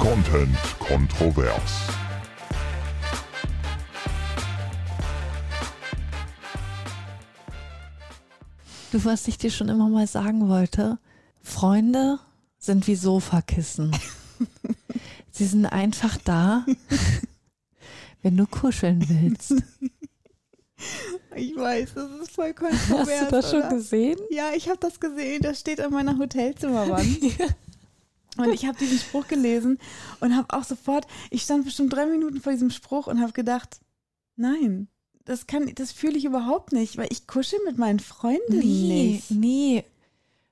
[0.00, 1.82] Content kontrovers.
[8.92, 10.98] Du, was ich dir schon immer mal sagen wollte,
[11.42, 12.18] Freunde
[12.58, 13.94] sind wie Sofakissen.
[15.30, 16.64] Sie sind einfach da,
[18.22, 19.54] wenn du kuscheln willst.
[21.36, 23.10] Ich weiß, das ist voll kontrovers.
[23.10, 23.68] Hast du das schon oder?
[23.68, 24.18] gesehen?
[24.30, 25.42] Ja, ich habe das gesehen.
[25.42, 27.06] Das steht an meiner Hotelzimmerwand.
[28.36, 29.78] Und ich habe diesen Spruch gelesen
[30.20, 33.80] und habe auch sofort, ich stand bestimmt drei Minuten vor diesem Spruch und habe gedacht,
[34.36, 34.88] nein,
[35.24, 39.30] das kann, das fühle ich überhaupt nicht, weil ich kuschel mit meinen Freunden Nee, nicht.
[39.30, 39.84] nee.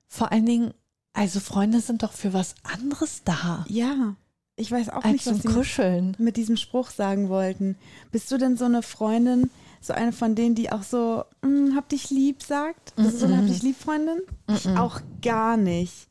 [0.09, 0.75] Vor allen Dingen,
[1.13, 4.17] also Freunde sind doch für was anderes da Ja,
[4.57, 6.17] ich weiß auch nicht, was mit, Kuscheln.
[6.19, 7.77] mit diesem Spruch sagen wollten.
[8.11, 11.89] Bist du denn so eine Freundin, so eine von denen, die auch so, "Mm, hab
[11.89, 12.93] dich lieb sagt?
[12.97, 14.19] Das ist so eine hab dich lieb Freundin?
[14.49, 16.08] Ich auch gar nicht.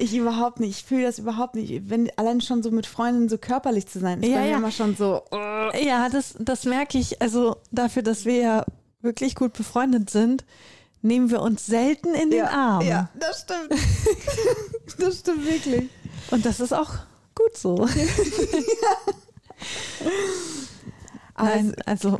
[0.00, 0.70] Ich überhaupt nicht.
[0.78, 1.90] Ich fühle das überhaupt nicht.
[1.90, 4.56] Wenn allein schon so mit Freundinnen so körperlich zu sein, ist Ja, ja.
[4.56, 5.22] immer schon so.
[5.32, 7.20] äh, Ja, das, das merke ich.
[7.20, 8.64] Also dafür, dass wir ja
[9.02, 10.44] wirklich gut befreundet sind,
[11.02, 12.86] nehmen wir uns selten in den ja, Arm.
[12.86, 13.70] Ja, das stimmt.
[14.98, 15.88] das stimmt wirklich.
[16.30, 16.90] Und das ist auch
[17.34, 17.86] gut so.
[21.40, 22.18] Nein, also ja,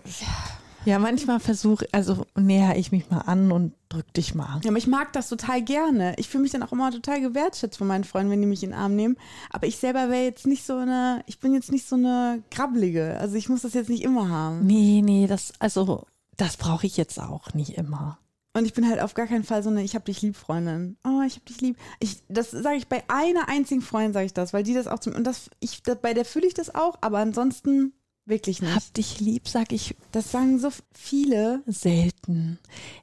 [0.99, 4.61] manchmal versuche, also näher ich mich mal an und drück dich mal.
[4.63, 6.15] Ja, aber ich mag das total gerne.
[6.17, 8.71] Ich fühle mich dann auch immer total gewertschätzt von meinen Freunden, wenn die mich in
[8.71, 9.17] den Arm nehmen.
[9.51, 13.19] Aber ich selber wäre jetzt nicht so eine, ich bin jetzt nicht so eine Krabbelige.
[13.19, 14.67] Also ich muss das jetzt nicht immer haben.
[14.67, 18.19] Nee, nee, das, also das brauche ich jetzt auch nicht immer.
[18.55, 20.97] Und ich bin halt auf gar keinen Fall so eine Ich hab dich lieb Freundin.
[21.05, 21.77] Oh, ich hab dich lieb.
[22.01, 24.99] Ich, das sage ich bei einer einzigen Freundin, sage ich das, weil die das auch
[24.99, 27.93] zum, und das, ich, das, bei der fühle ich das auch, aber ansonsten
[28.29, 28.75] wirklich nicht.
[28.75, 31.63] Hab dich lieb, sag ich Das sagen so viele.
[31.67, 32.59] selten.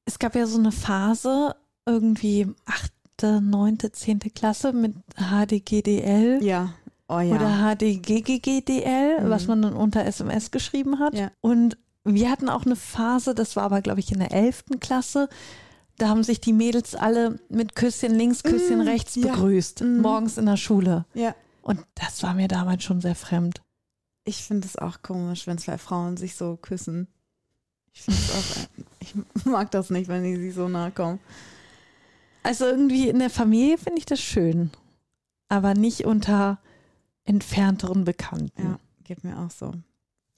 [0.06, 6.44] Es gab ja so eine Phase, irgendwie achte, neunte, zehnte Klasse mit HDGDL.
[6.44, 6.74] Ja.
[7.08, 7.36] Oh ja.
[7.36, 11.14] oder HDGGGDL, was man dann unter SMS geschrieben hat.
[11.14, 11.32] Ja.
[11.42, 14.64] Und wir hatten auch eine Phase, das war aber, glaube ich, in der 11.
[14.80, 15.30] Klasse.
[15.98, 19.28] Da haben sich die Mädels alle mit Küsschen links, Küsschen Mm, rechts ja.
[19.32, 20.02] begrüßt, Mm.
[20.02, 21.06] morgens in der Schule.
[21.14, 21.34] ja.
[21.62, 23.62] Und das war mir damals schon sehr fremd.
[24.26, 27.08] Ich finde es auch komisch, wenn zwei Frauen sich so küssen.
[27.94, 31.20] Ich finde es auch, ich mag das nicht, wenn die sich so nahe kommen.
[32.44, 34.72] Also irgendwie in der Familie finde ich das schön,
[35.48, 36.60] aber nicht unter
[37.24, 38.62] entfernteren Bekannten.
[38.62, 39.74] Ja, geht mir auch so.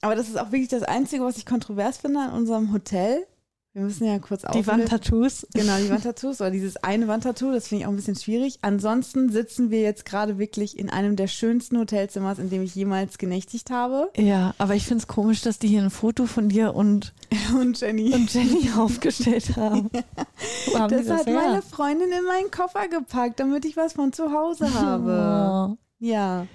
[0.00, 3.26] Aber das ist auch wirklich das Einzige, was ich kontrovers finde an unserem Hotel.
[3.74, 4.66] Wir müssen ja kurz Die auflösen.
[4.66, 5.46] Wandtattoos.
[5.54, 8.58] Genau, die Wandtattoos oder dieses eine Wandtattoo, das finde ich auch ein bisschen schwierig.
[8.62, 13.18] Ansonsten sitzen wir jetzt gerade wirklich in einem der schönsten Hotelzimmers, in dem ich jemals
[13.18, 14.10] genächtigt habe.
[14.16, 17.12] Ja, aber ich finde es komisch, dass die hier ein Foto von dir und,
[17.54, 18.12] Und Jenny.
[18.14, 19.90] und Jenny aufgestellt haben.
[20.72, 21.34] Wo haben die das hat her?
[21.34, 25.74] meine Freundin in meinen Koffer gepackt, damit ich was von zu Hause habe.
[25.74, 25.76] Oh.
[26.00, 26.46] Ja.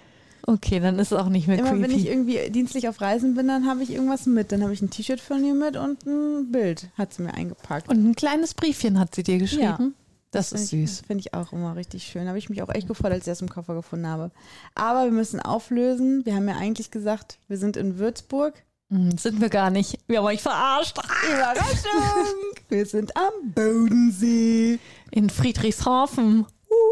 [0.45, 2.09] Okay, dann ist es auch nicht mehr Immer wenn ich creepy.
[2.09, 4.51] irgendwie dienstlich auf Reisen bin, dann habe ich irgendwas mit.
[4.51, 7.87] Dann habe ich ein T-Shirt von ihr mit und ein Bild hat sie mir eingepackt.
[7.89, 9.95] Und ein kleines Briefchen hat sie dir geschrieben.
[10.31, 11.03] Das ist Finde ich- süß.
[11.07, 12.27] Finde ich auch immer richtig schön.
[12.27, 14.31] Habe ich mich auch echt gefreut, als ich das im Koffer gefunden habe.
[14.75, 16.25] Aber wir müssen auflösen.
[16.25, 18.53] Wir haben ja eigentlich gesagt, wir sind in Würzburg.
[18.89, 19.97] Hm, sind wir gar nicht.
[20.07, 20.97] Wir haben euch verarscht.
[21.31, 22.35] Überraschung!
[22.69, 24.79] wir sind am Bodensee.
[25.11, 26.45] In Friedrichshafen.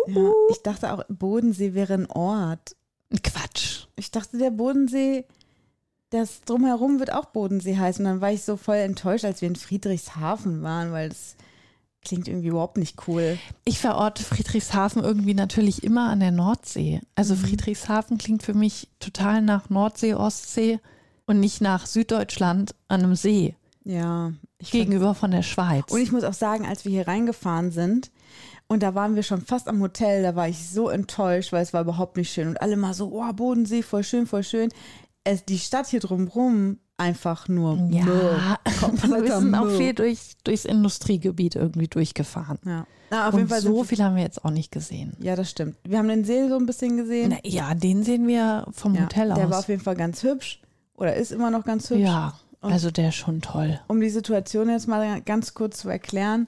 [0.07, 2.75] Ja, ich dachte auch, Bodensee wäre ein Ort.
[3.19, 3.85] Quatsch.
[3.95, 5.25] Ich dachte, der Bodensee,
[6.09, 8.05] das drumherum wird auch Bodensee heißen.
[8.05, 11.35] Und dann war ich so voll enttäuscht, als wir in Friedrichshafen waren, weil das
[12.03, 13.37] klingt irgendwie überhaupt nicht cool.
[13.63, 17.01] Ich verorte Friedrichshafen irgendwie natürlich immer an der Nordsee.
[17.15, 20.79] Also Friedrichshafen klingt für mich total nach Nordsee, Ostsee
[21.25, 25.85] und nicht nach Süddeutschland an einem See Ja, gegenüber von der Schweiz.
[25.89, 28.11] Und ich muss auch sagen, als wir hier reingefahren sind
[28.71, 31.73] und da waren wir schon fast am Hotel, da war ich so enttäuscht, weil es
[31.73, 32.47] war überhaupt nicht schön.
[32.47, 34.69] Und alle mal so, oh, Bodensee, voll schön, voll schön.
[35.25, 39.77] Es, die Stadt hier drumrum einfach nur ja, aber wir sind auch Müll.
[39.77, 42.59] viel durch, durchs Industriegebiet irgendwie durchgefahren.
[42.65, 45.17] Ja, Na, auf und jeden Fall so viel haben wir jetzt auch nicht gesehen.
[45.19, 45.75] Ja, das stimmt.
[45.83, 47.29] Wir haben den See so ein bisschen gesehen.
[47.31, 49.63] Na, ja, den sehen wir vom ja, Hotel der war aus.
[49.65, 50.61] auf jeden Fall ganz hübsch
[50.95, 52.01] oder ist immer noch ganz hübsch.
[52.01, 53.79] Ja, Und- also der ist schon toll.
[53.87, 56.47] Um die Situation jetzt mal ganz kurz zu erklären.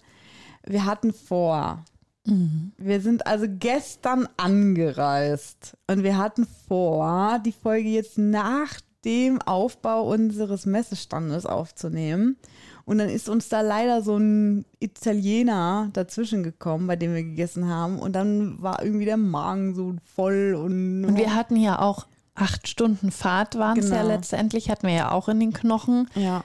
[0.66, 1.84] Wir hatten vor,
[2.26, 2.72] Mhm.
[2.78, 10.04] Wir sind also gestern angereist und wir hatten vor, die Folge jetzt nach dem Aufbau
[10.10, 12.38] unseres Messestandes aufzunehmen.
[12.86, 17.70] Und dann ist uns da leider so ein Italiener dazwischen gekommen, bei dem wir gegessen
[17.70, 17.98] haben.
[18.00, 22.68] Und dann war irgendwie der Magen so voll und, Und wir hatten ja auch acht
[22.68, 24.08] Stunden Fahrt waren es ja Genau.
[24.08, 26.44] letztendlich, hatten wir ja auch in den Knochen ja,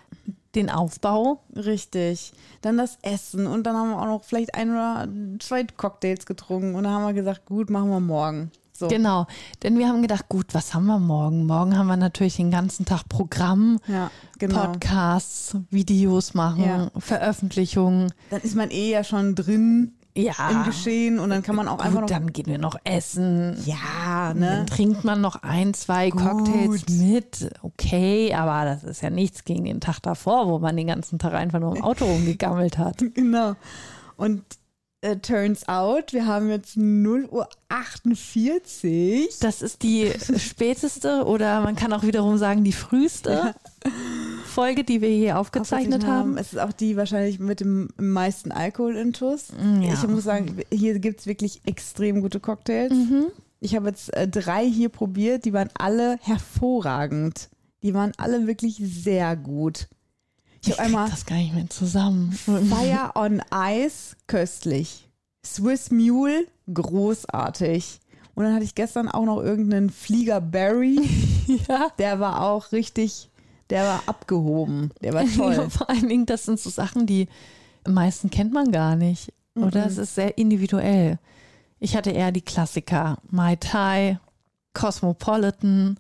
[0.59, 1.41] den Aufbau.
[1.57, 2.33] richtig.
[2.61, 5.09] Dann das Essen und dann haben wir auch noch vielleicht ein oder
[5.39, 8.51] zwei Cocktails getrunken und dann haben wir gesagt, gut, machen wir morgen.
[8.73, 8.87] So.
[8.87, 9.27] Genau,
[9.65, 11.47] denn wir haben gedacht, gut, was haben wir morgen?
[11.47, 14.09] Morgen haben wir natürlich den ganzen Tag Programm, Ja,
[14.39, 14.67] genau.
[14.67, 16.91] Podcasts, Videos machen, Ja.
[16.97, 18.13] Veröffentlichungen.
[18.31, 21.79] Dann ist man eh ja schon drin Ja, im Geschehen und dann kann man auch
[21.79, 22.09] einfach gut, noch.
[22.09, 23.57] dann gehen wir noch essen.
[23.65, 24.67] Ja, Dann ne?
[24.69, 26.21] trinkt man noch ein, zwei Gut.
[26.23, 27.49] Cocktails mit.
[27.63, 31.35] Okay, aber das ist ja nichts gegen den Tag davor, wo man den ganzen Tag
[31.35, 33.05] einfach nur im Auto rumgegammelt hat.
[33.15, 33.55] Genau.
[34.17, 34.43] Und
[35.01, 39.39] äh, turns out, wir haben jetzt 0 Uhr 48.
[39.41, 43.55] Das ist die späteste oder man kann auch wiederum sagen die früheste
[44.47, 46.37] Folge, die wir hier aufgezeichnet haben.
[46.37, 49.53] Es ist auch die wahrscheinlich mit dem meisten Alkoholintus.
[49.53, 49.93] Mm, ja.
[49.93, 52.93] Ich muss sagen, hier gibt es wirklich extrem gute Cocktails.
[52.93, 53.27] Mhm.
[53.61, 57.49] Ich habe jetzt äh, drei hier probiert, die waren alle hervorragend.
[57.83, 59.89] Die waren alle wirklich sehr gut.
[60.69, 62.33] Ich Ich habe einmal das gar nicht mehr zusammen.
[62.33, 65.09] Fire on Ice, köstlich.
[65.45, 68.01] Swiss Mule, großartig.
[68.35, 71.01] Und dann hatte ich gestern auch noch irgendeinen Flieger Berry.
[71.69, 71.89] ja.
[71.99, 73.31] Der war auch richtig,
[73.71, 74.91] der war abgehoben.
[75.03, 75.71] Der war toll.
[75.71, 77.29] Vor allen Dingen, das sind so Sachen, die
[77.85, 79.33] am meisten kennt man gar nicht.
[79.55, 81.19] Oder es ist sehr individuell.
[81.81, 83.19] Ich hatte eher die Klassiker.
[83.29, 84.21] Mai Tai,
[84.75, 85.99] Cosmopolitan.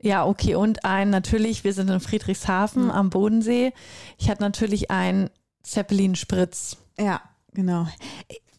[0.00, 0.54] Ja, okay.
[0.54, 3.72] Und ein, natürlich, wir sind in Friedrichshafen am Bodensee.
[4.16, 5.28] Ich hatte natürlich ein
[5.62, 6.76] Zeppelin Spritz.
[6.98, 7.20] Ja,
[7.52, 7.86] genau.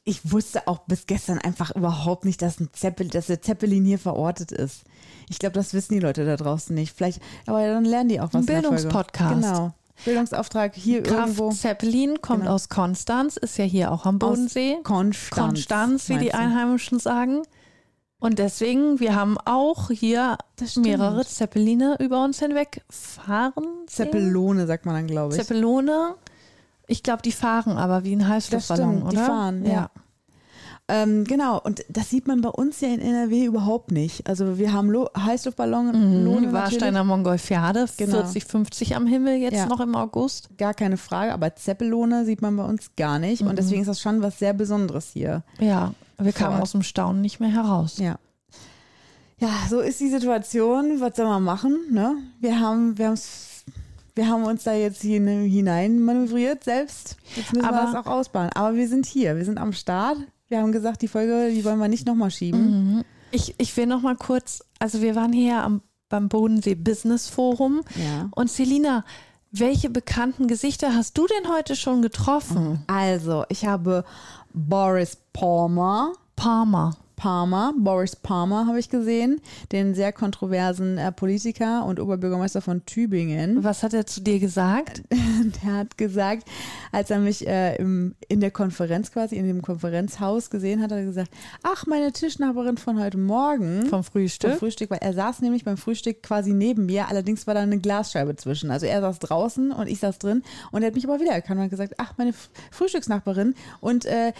[0.04, 4.00] Ich wusste auch bis gestern einfach überhaupt nicht, dass, ein Zeppel, dass der Zeppelin hier
[4.00, 4.84] verortet ist.
[5.30, 6.96] Ich glaube, das wissen die Leute da draußen nicht.
[6.96, 8.42] Vielleicht, aber dann lernen die auch was.
[8.42, 8.46] Ein.
[8.46, 9.36] Bildungspodcast.
[9.36, 9.74] Genau.
[10.06, 11.50] Bildungsauftrag hier irgendwo.
[11.50, 12.54] Kraft Zeppelin kommt Genau.
[12.56, 14.78] aus Konstanz, ist ja hier auch am Bodensee.
[14.84, 15.48] Konstanz.
[15.48, 16.34] Konstanz, wie die?
[16.34, 17.44] Einheimischen sagen.
[18.20, 20.38] Und deswegen, wir haben auch hier
[20.76, 23.54] mehrere Zeppeline über uns hinweg fahren.
[23.88, 25.42] Zeppelone, sagt man dann, glaube ich.
[25.42, 26.16] Zeppelone.
[26.88, 29.26] Ich glaube, die fahren aber wie ein Heißluftballon, stimmt, die oder?
[29.26, 29.90] fahren, ja.
[30.92, 34.28] Ähm, genau, und das sieht man bei uns ja in NRW überhaupt nicht.
[34.28, 38.12] Also wir haben Lo Heißluftballone, Mhm, Lone Warsteiner Mongolfiade, Genau.
[38.24, 39.66] 40, 50 am Himmel jetzt Ja.
[39.68, 40.50] noch im August.
[40.58, 43.44] gar keine Frage, aber Zeppelone sieht man bei uns gar nicht.
[43.44, 43.50] Mhm.
[43.50, 45.44] Und deswegen ist das schon was sehr Besonderes hier.
[45.60, 46.62] Ja, wir kamen Voll.
[46.64, 47.98] aus dem Staunen nicht mehr heraus.
[47.98, 48.18] Ja.
[49.40, 51.00] Ja, so ist die Situation.
[51.00, 51.78] Was soll man machen?
[51.92, 52.16] Ne?
[52.42, 53.64] Wir haben, wir haben's,
[54.16, 57.16] wir haben uns da jetzt hin, hinein manövriert selbst.
[57.36, 58.50] Jetzt müssen wir Aber- das auch ausbauen.
[58.54, 60.18] Aber wir sind hier, wir sind am Start.
[60.50, 62.96] Wir haben gesagt, die Folge, die wollen wir nicht nochmal schieben.
[62.98, 63.06] Mhm.
[63.32, 67.82] Ich, ich will noch mal kurz, also wir waren hier am, beim Bodensee Business Forum
[67.96, 68.28] Ja.
[68.32, 69.06] und Selina,
[69.52, 72.84] welche bekannten Gesichter hast du denn heute schon getroffen?
[72.88, 74.04] Also, ich habe
[74.54, 76.14] Boris Palmer.
[76.36, 76.92] Palmer.
[77.20, 79.42] Palmer, Boris Palmer habe ich gesehen,
[79.74, 83.62] den sehr kontroversen äh, Politiker und Oberbürgermeister von Tübingen.
[83.62, 85.04] Was hat er zu dir gesagt?
[85.64, 86.48] Der hat gesagt,
[86.94, 91.00] als er mich äh, im, in der Konferenz quasi, in dem Konferenzhaus gesehen hat, hat
[91.00, 91.32] er gesagt,
[91.62, 93.86] ach, meine Tischnachbarin von heute Morgen.
[93.88, 94.52] Vom Frühstück?
[94.52, 97.80] Vom Frühstück, weil er saß nämlich beim Frühstück quasi neben mir, allerdings war da eine
[97.80, 98.72] Glasscheibe zwischen.
[98.72, 101.66] Also er saß draußen und ich saß drin und er hat mich aber wiedererkannt und
[101.66, 102.34] hat gesagt, ach, meine
[102.72, 103.56] Frühstücksnachbarin.
[103.82, 104.32] Und äh,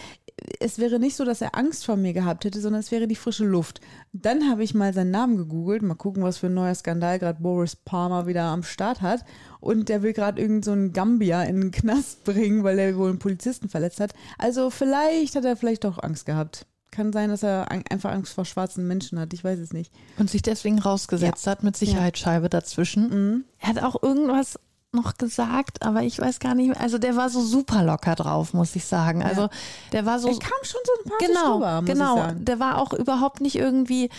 [0.58, 3.16] es wäre nicht so, dass er Angst vor mir gehabt hätte, sondern es wäre die
[3.16, 3.80] frische Luft.
[4.12, 7.42] Dann habe ich mal seinen Namen gegoogelt, mal gucken, was für ein neuer Skandal gerade
[7.42, 9.24] Boris Palmer wieder am Start hat.
[9.58, 13.08] Und der will gerade irgend so einen Gambia in den Knast bringen, weil er wohl
[13.10, 14.12] einen Polizisten verletzt hat.
[14.38, 16.66] Also vielleicht hat er vielleicht doch Angst gehabt.
[16.92, 19.32] Kann sein, dass er ein- einfach Angst vor schwarzen Menschen hat.
[19.34, 19.92] Ich weiß es nicht.
[20.18, 23.44] Und sich deswegen rausgesetzt hat mit Sicherheitsscheibe dazwischen.
[23.58, 24.58] Er hat auch irgendwas
[24.92, 26.80] noch gesagt, aber ich weiß gar nicht mehr.
[26.80, 29.22] Also der war so super locker drauf, muss ich sagen.
[29.22, 29.48] Also
[29.92, 32.16] der war so Er kam schon so sympathisch genau, rüber, muss genau.
[32.16, 32.44] ich sagen.
[32.44, 34.10] Der war auch überhaupt nicht irgendwie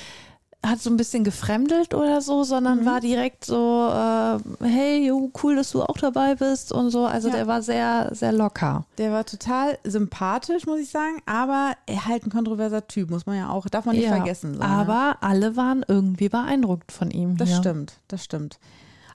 [0.63, 2.85] hat so ein bisschen gefremdelt oder so, sondern Mhm.
[2.85, 7.07] war direkt so, äh, hey, jo, cool, dass du auch dabei bist und so.
[7.07, 7.35] Also Ja.
[7.37, 8.85] der war sehr, sehr locker.
[8.99, 13.37] Der war total sympathisch, muss ich sagen, aber er halt ein kontroverser Typ, muss man
[13.37, 14.53] ja auch, darf man nicht Ja, vergessen.
[14.53, 14.65] So, ne?
[14.67, 17.37] aber alle waren irgendwie beeindruckt von ihm.
[17.37, 17.57] Das hier.
[17.57, 18.59] stimmt, das stimmt.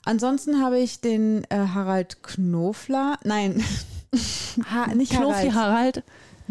[0.07, 3.61] Ansonsten habe ich den äh, Harald Knofler, nein,
[4.71, 5.53] ha, nicht Knofi Harald.
[5.53, 6.03] Harald,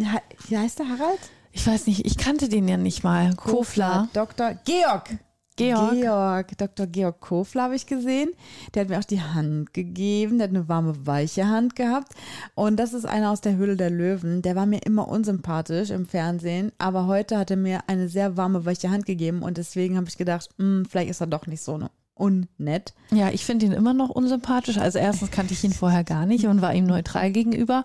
[0.04, 1.18] Ha, wie heißt der Harald?
[1.52, 3.34] ich weiß nicht, ich kannte den ja nicht mal.
[3.34, 4.08] Kofler.
[4.12, 4.52] Dr.
[4.66, 5.08] Georg.
[5.56, 5.92] Georg.
[5.94, 6.86] Georg, Dr.
[6.86, 8.28] Georg Kofler habe ich gesehen.
[8.74, 10.36] Der hat mir auch die Hand gegeben.
[10.36, 12.12] Der hat eine warme, weiche Hand gehabt.
[12.54, 14.42] Und das ist einer aus der Höhle der Löwen.
[14.42, 16.72] Der war mir immer unsympathisch im Fernsehen.
[16.76, 19.40] Aber heute hat er mir eine sehr warme, weiche Hand gegeben.
[19.42, 22.94] Und deswegen habe ich gedacht, hm, vielleicht ist er doch nicht so ne- unnett.
[23.12, 24.78] Ja, ich finde ihn immer noch unsympathisch.
[24.78, 27.84] Also erstens kannte ich ihn vorher gar nicht und war ihm neutral gegenüber.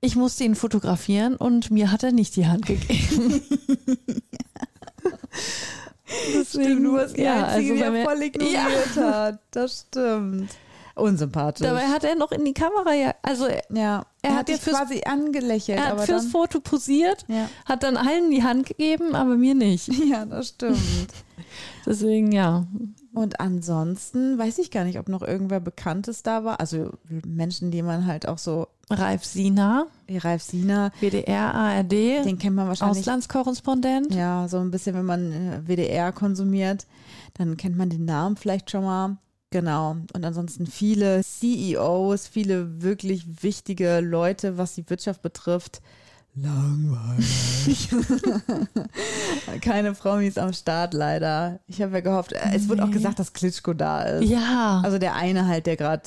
[0.00, 3.42] Ich musste ihn fotografieren und mir hat er nicht die Hand gegeben.
[6.34, 9.40] Deswegen, Du warst die ja, Einzige, also die er voll ignoriert hat.
[9.50, 10.50] Das stimmt.
[10.94, 11.66] unsympathisch.
[11.66, 14.62] Dabei hat er noch in die Kamera ja, also er, ja, Er hat dich ja
[14.62, 17.48] fürs- quasi angelächelt, er hat fürs dann, Foto posiert, ja.
[17.66, 19.88] hat dann allen die Hand gegeben, aber mir nicht.
[20.08, 20.78] ja, das stimmt.
[21.86, 22.66] Deswegen ja.
[23.18, 26.60] Und ansonsten weiß ich gar nicht, ob noch irgendwer Bekanntes da war.
[26.60, 26.92] Also
[27.26, 32.68] Menschen, die man halt auch so, Ralf Sina, Ralf Sina, WDR, ARD, den kennt man
[32.68, 33.00] wahrscheinlich.
[33.00, 34.14] Auslandskorrespondent.
[34.14, 36.86] Ja, so ein bisschen, wenn man äh, WDR konsumiert,
[37.34, 39.16] dann kennt man den Namen vielleicht schon mal.
[39.50, 39.96] Genau.
[40.12, 45.82] Und ansonsten viele CEOs, viele wirklich wichtige Leute, was die Wirtschaft betrifft.
[46.40, 47.88] Langweilig.
[49.60, 51.60] Keine Promis am Start, leider.
[51.66, 52.92] Ich habe ja gehofft, äh, es wurde auch Nee.
[52.94, 54.28] gesagt, dass Klitschko da ist.
[54.28, 56.02] Ja, Also der eine halt, der gerade,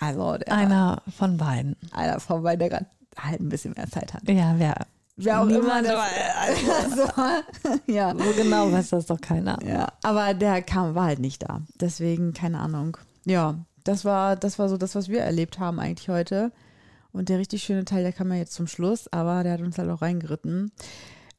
[0.00, 1.76] also der, einer von beiden.
[1.92, 2.86] einer vorbei, der gerade
[3.16, 4.28] halt ein bisschen mehr Zeit hat.
[4.28, 4.74] Ja, wer?
[5.16, 6.00] Wer auch immer Niemand das,
[6.84, 7.02] also,
[7.86, 8.10] ja.
[8.16, 9.58] So genau weiß das doch keiner.
[9.66, 11.62] Ja, aber der kam, war halt nicht da.
[11.80, 12.96] Deswegen, keine Ahnung.
[13.24, 16.52] Ja, das war, das war so das, was wir erlebt haben eigentlich heute.
[17.18, 19.76] Und der richtig schöne Teil, der kam ja jetzt zum Schluss, aber der hat uns
[19.76, 20.70] halt auch reingeritten.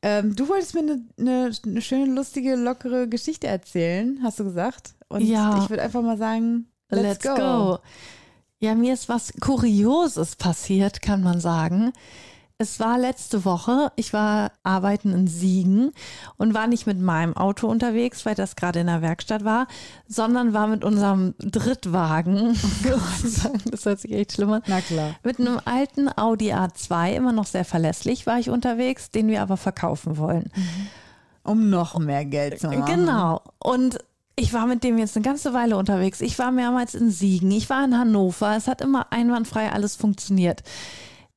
[0.01, 4.93] Ähm, du wolltest mir eine, eine, eine schöne, lustige, lockere Geschichte erzählen, hast du gesagt.
[5.07, 5.63] Und Ja.
[5.63, 7.79] ich würde einfach mal sagen, let's, go.
[8.59, 11.93] Ja, mir ist was Kurioses passiert, kann man sagen.
[12.61, 15.93] Es war letzte Woche, ich war arbeiten in Siegen
[16.35, 19.65] und war nicht mit meinem Auto unterwegs, weil das gerade in der Werkstatt war,
[20.09, 22.59] sondern war mit unserem Drittwagen.
[23.71, 24.61] das hört sich echt schlimm an.
[24.67, 25.15] Na klar.
[25.23, 29.55] Mit einem alten Audi A2, immer noch sehr verlässlich, war ich unterwegs, den wir aber
[29.55, 30.51] verkaufen wollen.
[31.43, 32.83] Um noch mehr Geld zu machen.
[32.87, 33.41] Genau.
[33.59, 33.99] Und
[34.35, 36.19] ich war mit dem jetzt eine ganze Weile unterwegs.
[36.19, 38.57] Ich war mehrmals in Siegen, ich war in Hannover.
[38.57, 40.61] Es hat immer einwandfrei alles funktioniert.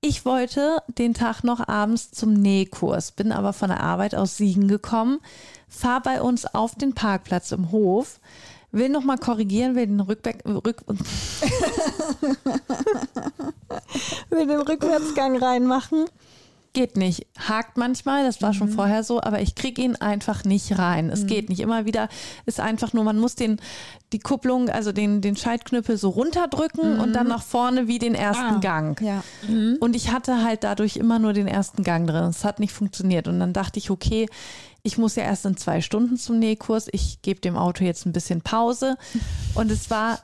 [0.05, 4.67] Ich wollte den Tag noch abends zum Nähkurs, bin aber von der Arbeit aus Siegen
[4.67, 5.21] gekommen,
[5.69, 8.19] fahr bei uns auf den Parkplatz im Hof,
[8.73, 10.83] will noch mal korrigieren, will den Rückback, Rück,
[14.31, 16.07] will den Rückwärtsgang reinmachen.
[16.75, 17.27] Geht nicht.
[17.39, 21.11] Hakt manchmal, das war schon vorher so, aber ich kriege ihn einfach nicht rein.
[21.11, 21.61] Es geht nicht.
[21.61, 22.09] Immer wieder
[22.47, 23.61] ist einfach nur, man muss den,
[24.15, 28.57] die Kupplung, also den, den Schaltknüppel so runterdrücken und dann nach vorne wie den ersten
[28.57, 28.99] Ah, Gang.
[29.03, 29.23] Ja.
[29.81, 32.25] Und ich hatte halt dadurch immer nur den ersten Gang drin.
[32.25, 33.29] Es hat nicht funktioniert.
[33.29, 34.27] Und dann dachte ich, okay,
[34.83, 36.89] ich muss ja erst in zwei Stunden zum Nähkurs.
[36.93, 38.97] Ich gebe dem Auto jetzt ein bisschen Pause.
[39.55, 40.21] Und es war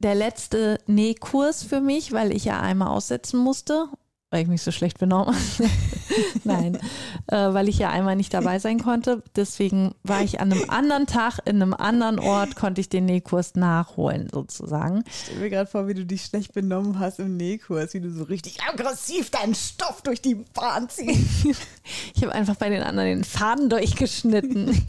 [0.00, 3.86] der letzte Nähkurs für mich, weil ich ja einmal aussetzen musste,
[4.30, 5.70] weil ich mich so schlecht benommen habe.
[6.44, 6.78] Nein,
[7.28, 9.22] äh, weil ich ja einmal nicht dabei sein konnte.
[9.36, 13.54] Deswegen war ich an einem anderen Tag in einem anderen Ort, konnte ich den Nähkurs
[13.54, 15.04] nachholen sozusagen.
[15.06, 18.10] Ich stell mir gerade vor, wie du dich schlecht benommen hast im Nähkurs, wie du
[18.10, 21.46] so richtig aggressiv deinen Stoff durch die Bahn ziehst.
[22.14, 24.84] Ich habe einfach bei den anderen den Faden durchgeschnitten.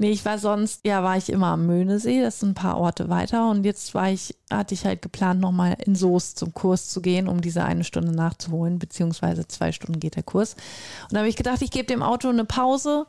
[0.00, 3.10] Nee, ich war sonst, ja, war ich immer am Möhnesee, das sind ein paar Orte
[3.10, 3.50] weiter.
[3.50, 7.28] Und jetzt war ich, hatte ich halt geplant, nochmal in Soest zum Kurs zu gehen,
[7.28, 10.54] um diese eine Stunde nachzuholen, beziehungsweise zwei Stunden geht der Kurs.
[11.04, 13.06] Und da habe ich gedacht, ich gebe dem Auto eine Pause.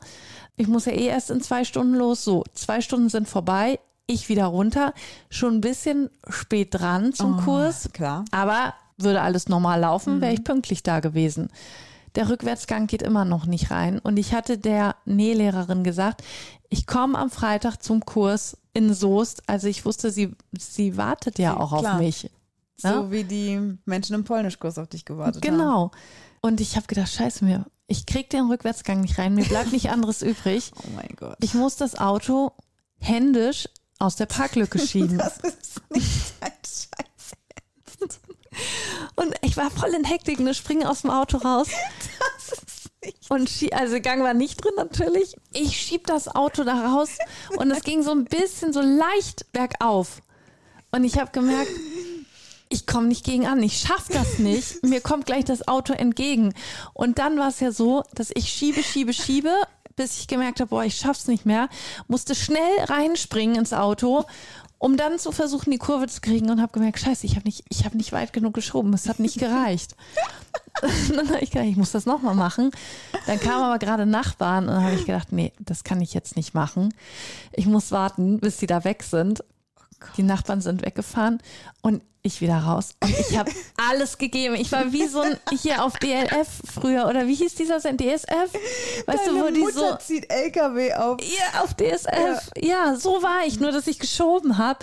[0.56, 2.24] Ich muss ja eh erst in zwei Stunden los.
[2.24, 3.80] So, zwei Stunden sind vorbei.
[4.06, 4.92] Ich wieder runter.
[5.30, 7.88] Schon ein bisschen spät dran zum Kurs.
[7.94, 8.26] Klar.
[8.32, 11.48] Aber würde alles normal laufen, wäre ich pünktlich da gewesen.
[12.14, 13.98] Der Rückwärtsgang geht immer noch nicht rein.
[13.98, 16.22] Und ich hatte der Nählehrerin gesagt,
[16.68, 19.42] ich komme am Freitag zum Kurs in Soest.
[19.46, 21.94] Also ich wusste, sie, sie wartet ja auch klar.
[21.94, 22.30] auf mich.
[22.82, 22.94] Ja?
[22.94, 25.56] So wie die Menschen im Polnischkurs auf dich gewartet haben.
[25.56, 25.90] Genau.
[26.40, 29.90] Und ich habe gedacht, scheiße mir, ich krieg den Rückwärtsgang nicht rein, mir bleibt nicht
[29.90, 30.72] anderes übrig.
[30.76, 31.36] Oh mein Gott.
[31.40, 32.52] Ich muss das Auto
[32.98, 35.18] händisch aus der Parklücke schieben.
[35.18, 36.51] Das ist nicht dein.
[39.16, 41.68] Und ich war voll in Hektik, ne, springe aus dem Auto raus.
[43.28, 45.34] Und schie also Gang war nicht drin natürlich.
[45.52, 47.10] Ich schieb das Auto da raus
[47.56, 50.22] und es ging so ein bisschen so leicht bergauf.
[50.92, 51.70] Und ich habe gemerkt,
[52.68, 54.84] ich komme nicht gegen an, ich schaff das nicht.
[54.84, 56.54] Mir kommt gleich das Auto entgegen.
[56.94, 59.52] Und dann war es ja so, dass ich schiebe, schiebe, schiebe,
[59.96, 61.68] bis ich gemerkt habe, boah, ich schaff's nicht mehr.
[62.08, 64.24] Musste schnell reinspringen ins Auto,
[64.82, 67.64] um dann zu versuchen, die Kurve zu kriegen und habe gemerkt, scheiße, ich habe nicht,
[67.68, 69.94] ich habe nicht weit genug geschoben, es hat nicht gereicht.
[71.14, 72.72] dann habe ich gedacht, ich muss das nochmal machen.
[73.28, 76.52] Dann kam aber gerade Nachbarn und habe ich gedacht, nee, das kann ich jetzt nicht
[76.52, 76.92] machen.
[77.52, 79.44] Ich muss warten, bis die da weg sind.
[80.16, 81.42] Die Nachbarn sind weggefahren
[81.80, 82.94] und ich wieder raus.
[83.00, 83.50] Und ich habe
[83.90, 84.54] alles gegeben.
[84.54, 88.04] Ich war wie so ein hier auf DLF früher oder wie hieß dieser Sender?
[88.04, 88.52] DSF?
[89.06, 91.20] Weißt du, wo Deine die Mutter so zieht LKW auf.
[91.20, 92.50] ja, auf DSF.
[92.60, 92.94] Ja.
[92.94, 93.58] so war ich.
[93.58, 94.78] Nur, dass ich geschoben habe.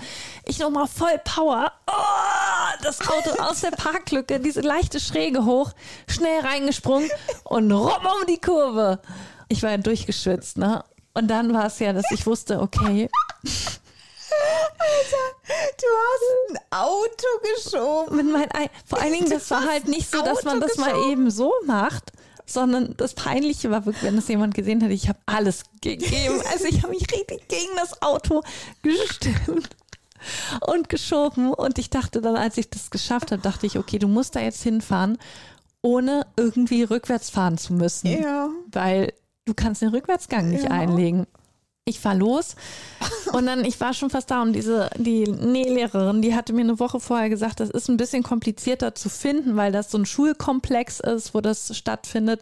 [0.45, 1.71] Ich nochmal voll Power.
[1.87, 5.71] Oh, das Auto aus der Parklücke, diese leichte Schräge hoch,
[6.07, 7.09] schnell reingesprungen
[7.45, 8.99] und rum um die Kurve.
[9.47, 10.83] Ich war ja durchgeschwitzt, ne?
[11.13, 13.09] Und dann war es ja, dass ich wusste, okay,
[14.79, 18.15] Du hast ein Auto geschoben.
[18.17, 20.91] Mit mein Ei Vor allen Dingen, das war halt nicht so, dass man das mal
[20.91, 21.11] geschoben.
[21.11, 22.11] eben so macht,
[22.45, 26.41] sondern das Peinliche war wirklich, wenn das jemand gesehen hätte, ich habe alles gegeben.
[26.51, 28.41] Also ich habe mich richtig gegen das Auto
[28.81, 29.69] gestimmt
[30.65, 31.53] und geschoben.
[31.53, 34.39] Und ich dachte dann, als ich das geschafft habe, dachte ich, okay, du musst da
[34.39, 35.17] jetzt hinfahren,
[35.81, 38.07] ohne irgendwie rückwärts fahren zu müssen.
[38.07, 38.49] Ja.
[38.71, 39.13] Weil
[39.45, 40.71] du kannst den Rückwärtsgang nicht Ja.
[40.71, 41.25] einlegen.
[41.85, 42.55] Ich fahr los
[43.33, 46.79] und dann, ich war schon fast da und diese, die Nählehrerin, die hatte mir eine
[46.79, 50.99] Woche vorher gesagt, das ist ein bisschen komplizierter zu finden, weil das so ein Schulkomplex
[50.99, 52.41] ist, wo das stattfindet.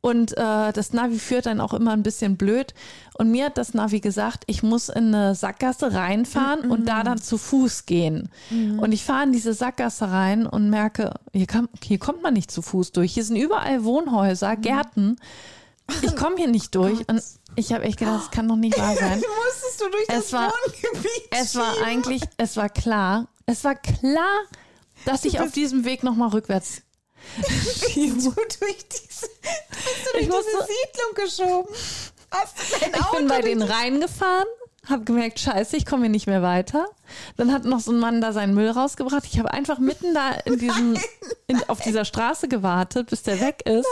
[0.00, 2.72] Und äh, das Navi führt dann auch immer ein bisschen blöd.
[3.14, 7.18] Und mir hat das Navi gesagt, ich muss in eine Sackgasse reinfahren und da dann
[7.20, 8.30] zu Fuß gehen.
[8.80, 12.52] Und ich fahre in diese Sackgasse rein und merke, hier, kann, hier kommt man nicht
[12.52, 13.12] zu Fuß durch.
[13.12, 15.16] Hier sind überall Wohnhäuser, Gärten.
[16.02, 17.08] Ich komme hier nicht durch.
[17.08, 17.22] Und
[17.56, 19.20] ich habe echt gedacht, das kann doch nicht wahr sein.
[19.20, 21.84] Musstest du durch Es das war- Wohngebiet Es war schieben?
[21.86, 24.40] eigentlich, es war klar, es war klar,
[25.04, 26.82] dass ich auf diesem Weg nochmal rückwärts
[27.94, 29.30] du durch diese, bist
[30.04, 31.74] du durch Ich musste- diese Siedlung geschoben?
[32.94, 34.46] Ich bin bei denen reingefahren,
[34.88, 36.86] habe gemerkt, scheiße, ich komme hier nicht mehr weiter.
[37.36, 39.24] Dann hat noch so ein Mann da seinen Müll rausgebracht.
[39.30, 40.98] Ich habe einfach mitten da in diesem,
[41.46, 43.86] in, auf dieser Straße gewartet, bis der weg ist.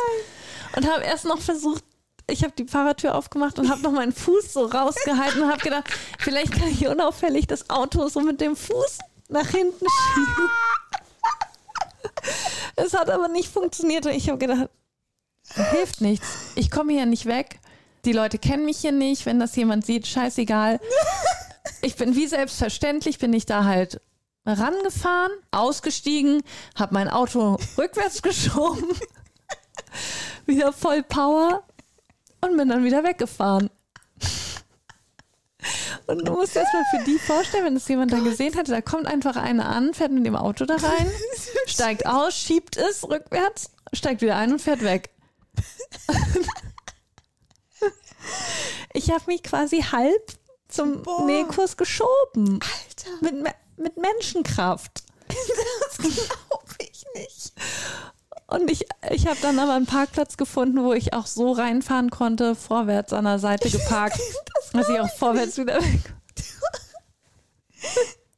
[0.75, 1.85] Und habe erst noch versucht,
[2.28, 5.85] ich habe die Fahrradtür aufgemacht und habe noch meinen Fuß so rausgehalten und habe gedacht,
[6.18, 10.50] vielleicht kann ich unauffällig das Auto so mit dem Fuß nach hinten schieben.
[12.76, 14.68] Es hat aber nicht funktioniert und ich habe gedacht,
[15.70, 16.26] hilft nichts.
[16.56, 17.61] Ich komme hier nicht weg.
[18.04, 19.25] Die Leute kennen mich hier nicht.
[19.26, 20.80] Wenn das jemand sieht, scheißegal.
[21.82, 24.00] Ich bin wie selbstverständlich, bin ich da halt
[24.44, 26.42] rangefahren, ausgestiegen,
[26.76, 28.88] habe mein Auto rückwärts geschoben,
[30.46, 31.62] wieder voll Power
[32.40, 33.70] und bin dann wieder weggefahren.
[36.06, 38.70] Und du musst dir das mal für die vorstellen, wenn das jemand da gesehen hätte,
[38.70, 41.10] da kommt einfach eine an, fährt mit dem Auto da rein,
[41.66, 45.10] steigt aus, schiebt es rückwärts, steigt wieder ein und fährt weg.
[48.92, 50.32] Ich habe mich quasi halb
[50.68, 51.26] zum Boah.
[51.26, 52.60] Nähkurs geschoben.
[52.60, 55.04] Alter, Mit, mit Menschenkraft.
[55.28, 57.52] das glaube ich nicht.
[58.49, 62.54] Und ich, ich habe dann aber einen Parkplatz gefunden, wo ich auch so reinfahren konnte,
[62.54, 64.21] vorwärts an der Seite geparkt,
[64.73, 66.00] dass ich auch vorwärts wieder weg.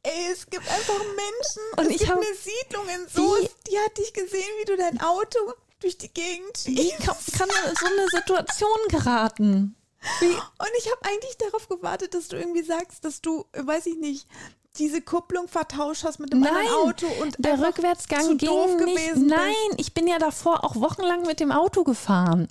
[0.02, 1.62] Ey, es gibt einfach Menschen.
[1.76, 4.76] Und es ich gibt hab- eine Siedlung in Soest, die hat dich gesehen, wie du
[4.76, 5.38] dein Auto
[5.80, 7.06] durch die Gegend Wie schiebst.
[7.06, 9.74] kann, kann man in so eine Situation geraten?
[10.20, 14.26] Und ich habe eigentlich darauf gewartet, dass du irgendwie sagst, dass du, weiß ich nicht,
[14.76, 18.78] diese Kupplung vertauscht hast mit dem Nein, anderen Auto und der Rückwärtsgang ging doof nicht.
[18.86, 19.80] gewesen Nein, bist.
[19.80, 22.48] ich bin ja davor auch wochenlang mit dem Auto gefahren.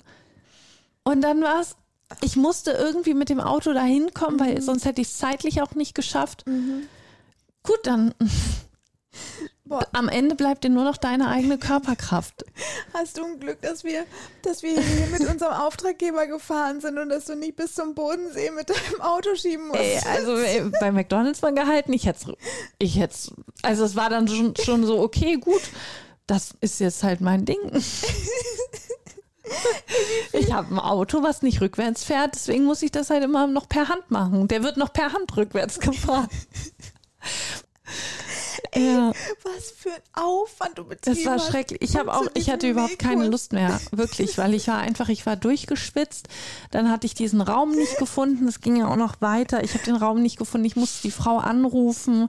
[1.04, 1.74] Und dann war es,
[2.20, 4.40] ich musste irgendwie mit dem Auto dahin kommen, Mhm.
[4.40, 6.44] weil sonst hätte ich es zeitlich auch nicht geschafft.
[7.62, 8.14] Gut, dann
[9.68, 12.44] Boah, am Ende bleibt dir nur noch deine eigene Körperkraft.
[12.94, 14.04] hast du ein Glück, dass wir,
[14.42, 18.50] dass wir hier mit unserem Auftraggeber gefahren sind und dass du nicht bis zum Bodensee
[18.50, 19.80] mit deinem Auto schieben musst.
[19.80, 22.34] Ey, also ey, bei McDonalds mal gehalten, ich hätte
[22.78, 23.16] ich hätte
[23.62, 25.62] also es war dann schon, schon so, okay, gut,
[26.26, 27.58] das ist jetzt halt mein Ding.
[30.32, 33.68] Ich habe ein Auto, was nicht rückwärts fährt, deswegen muss ich das halt immer noch
[33.68, 34.46] per Hand machen.
[34.48, 36.28] Der wird noch per Hand rückwärts gefahren.
[38.74, 39.12] Ja,
[39.44, 41.80] Was für ein Aufwand du betrieben das war schrecklich.
[41.80, 43.26] Ich habe auch, ich hatte überhaupt keine.
[43.28, 46.28] Lust mehr, wirklich, weil ich war einfach, ich war durchgeschwitzt.
[46.70, 48.46] Dann hatte ich diesen Raum nicht gefunden.
[48.46, 49.62] Es ging ja auch noch weiter.
[49.64, 50.66] Ich habe den Raum nicht gefunden.
[50.66, 52.28] Ich musste die Frau anrufen,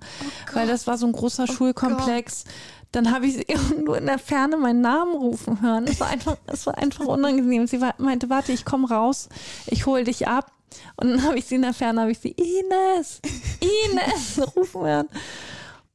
[0.54, 2.46] weil das war so ein großer Schulkomplex.
[2.92, 5.86] Dann habe ich sie irgendwo in der Ferne meinen Namen rufen hören.
[5.88, 7.68] Es war einfach, es war einfach unangenehm.
[7.68, 9.30] Sie meinte, warte, ich komme raus,
[9.68, 10.52] ich hole dich ab.
[10.98, 13.22] Und dann habe ich sie in der Ferne, habe ich sie, Ines,
[13.60, 15.10] Ines, rufen hören.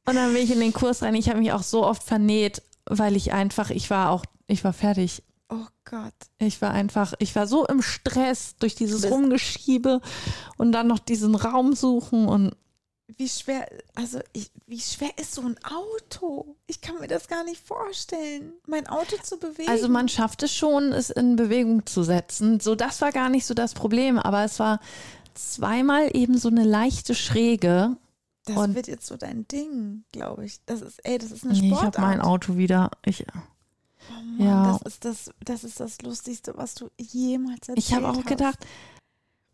[0.05, 1.15] Und dann bin ich in den Kurs rein.
[1.15, 4.73] Ich habe mich auch so oft vernäht, weil ich einfach, ich war auch, ich war
[4.73, 5.23] fertig.
[5.49, 6.13] Oh Gott.
[6.39, 10.01] Ich war einfach, ich war so im Stress durch dieses Rumgeschiebe
[10.57, 12.55] und dann noch diesen Raum suchen und
[13.17, 16.55] Wie schwer, also ich, wie schwer ist so ein Auto?
[16.65, 19.69] Ich kann mir das gar nicht vorstellen, mein Auto zu bewegen.
[19.69, 22.59] also man schafft es schon, es in Bewegung zu setzen.
[22.59, 24.79] So, das war gar nicht so das Problem, aber es war
[25.35, 27.95] zweimal eben so eine leichte Schräge.
[28.45, 30.59] das und- wird jetzt so dein Ding, glaube ich.
[30.65, 31.97] Das ist, ey, das ist eine Nee, ich Sportart.
[31.97, 32.89] habe mein Auto wieder.
[33.05, 33.23] Ich,
[34.07, 34.71] Oh Mann, Ja.
[34.73, 38.57] das ist das, das ist das Lustigste, was du jemals erzählt ich habe auch hast.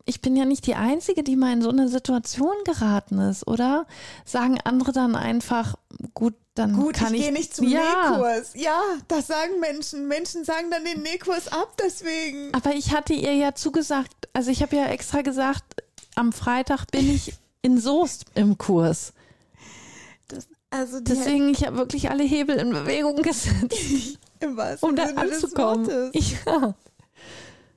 [0.04, 3.86] Ich bin ja nicht die Einzige, die mal in so eine Situation geraten ist, oder?
[4.24, 5.76] Sagen andere dann einfach,
[6.14, 8.52] gut, dann Gut, kann ich ich, gehe nicht zum ja, Nähkurs.
[8.54, 10.06] Ja, das sagen Menschen.
[10.06, 12.52] Menschen sagen dann den Nähkurs ab, deswegen.
[12.52, 15.64] Aber ich hatte ihr ja zugesagt, also ich habe ja extra gesagt,
[16.14, 19.14] am Freitag bin ich in Soest im Kurs.
[20.28, 25.20] Das, also Deswegen, ich habe wirklich alle Hebel in Bewegung gesetzt, im um da Sinne
[25.20, 25.86] anzukommen.
[25.86, 26.34] Wortes.
[26.44, 26.74] Ja,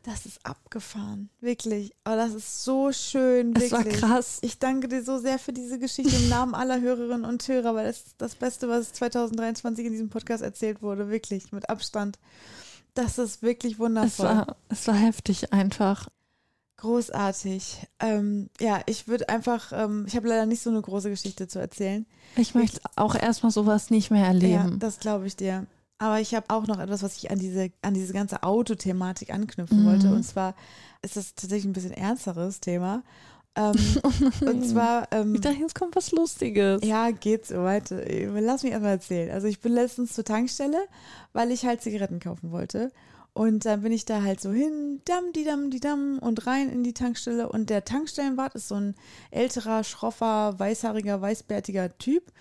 [0.06, 1.92] Das ist abgefahren, wirklich.
[2.04, 4.00] Aber das ist so schön, es war wirklich.
[4.02, 4.38] krass.
[4.42, 7.88] Ich danke dir so sehr für diese Geschichte im Namen aller Hörerinnen und Hörer, weil
[7.88, 12.20] das ist das Beste, was 2023 in diesem Podcast erzählt wurde, wirklich, mit Abstand.
[12.94, 14.26] Das ist wirklich Es wundervoll.
[14.28, 16.08] war, es war heftig einfach.
[16.78, 17.88] Großartig.
[18.00, 21.58] Ähm, ja, ich würde einfach, ähm, ich habe leider nicht so eine große Geschichte zu
[21.58, 22.06] erzählen.
[22.36, 24.78] Ich möchte auch erstmal sowas nicht mehr Ja, erleben.
[24.80, 25.66] das glaube ich dir.
[25.98, 29.84] Aber ich habe auch noch etwas, was ich an diese, an diese ganze Autothematik anknüpfen
[29.84, 29.86] Mhm.
[29.88, 30.12] wollte.
[30.14, 30.56] Und zwar
[31.02, 33.04] ist das tatsächlich ein bisschen ernsteres Thema.
[33.56, 33.74] Ähm,
[34.46, 36.82] und zwar, ähm, ich dachte, jetzt kommt was Lustiges.
[36.84, 38.02] ja, geht so weiter.
[38.42, 39.32] Lass mich erstmal erzählen.
[39.32, 40.80] Also ich bin letztens zur Tankstelle,
[41.32, 42.92] weil ich halt Zigaretten kaufen wollte.
[43.32, 46.70] Und dann bin ich da halt so hin, dam, die dam, die dam und rein
[46.70, 47.48] in die Tankstelle.
[47.50, 48.96] Und der Tankstellenwart ist so ein
[49.32, 52.32] älterer, schroffer, weißhaariger, weißbärtiger Typ.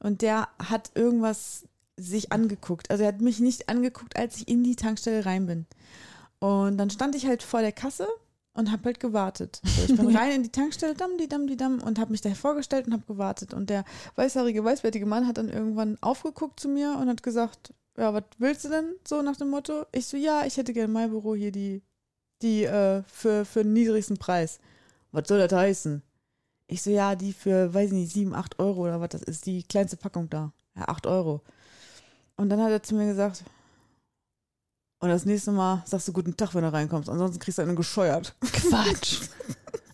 [0.00, 1.64] Und der hat irgendwas
[1.96, 2.90] sich angeguckt.
[2.90, 5.66] Also er hat mich nicht angeguckt, als ich in die Tankstelle rein bin.
[6.38, 8.06] Und dann stand ich halt vor der Kasse
[8.54, 9.60] und habe halt gewartet.
[9.86, 12.34] Ich bin rein in die Tankstelle, dam, die dam, die dam und habe mich da
[12.34, 13.54] vorgestellt und habe gewartet.
[13.54, 13.84] Und der
[14.16, 18.64] weißhaarige, weißbärtige Mann hat dann irgendwann aufgeguckt zu mir und hat gesagt, ja, was willst
[18.64, 18.94] du denn?
[19.06, 19.86] So nach dem Motto.
[19.92, 21.82] Ich so, ja, ich hätte gerne mein Büro hier die,
[22.42, 24.58] die äh, für, für den niedrigsten Preis.
[25.12, 26.02] Was soll das heißen?
[26.66, 29.46] Ich so, ja, die für, weiß ich nicht, 7, 8 Euro oder was das ist,
[29.46, 30.52] die kleinste Packung da.
[30.76, 31.42] Ja, 8 Euro.
[32.36, 33.44] Und dann hat er zu mir gesagt,
[35.00, 37.76] und das nächste Mal sagst du guten Tag, wenn du reinkommst, ansonsten kriegst du einen
[37.76, 38.34] gescheuert.
[38.40, 39.20] Quatsch.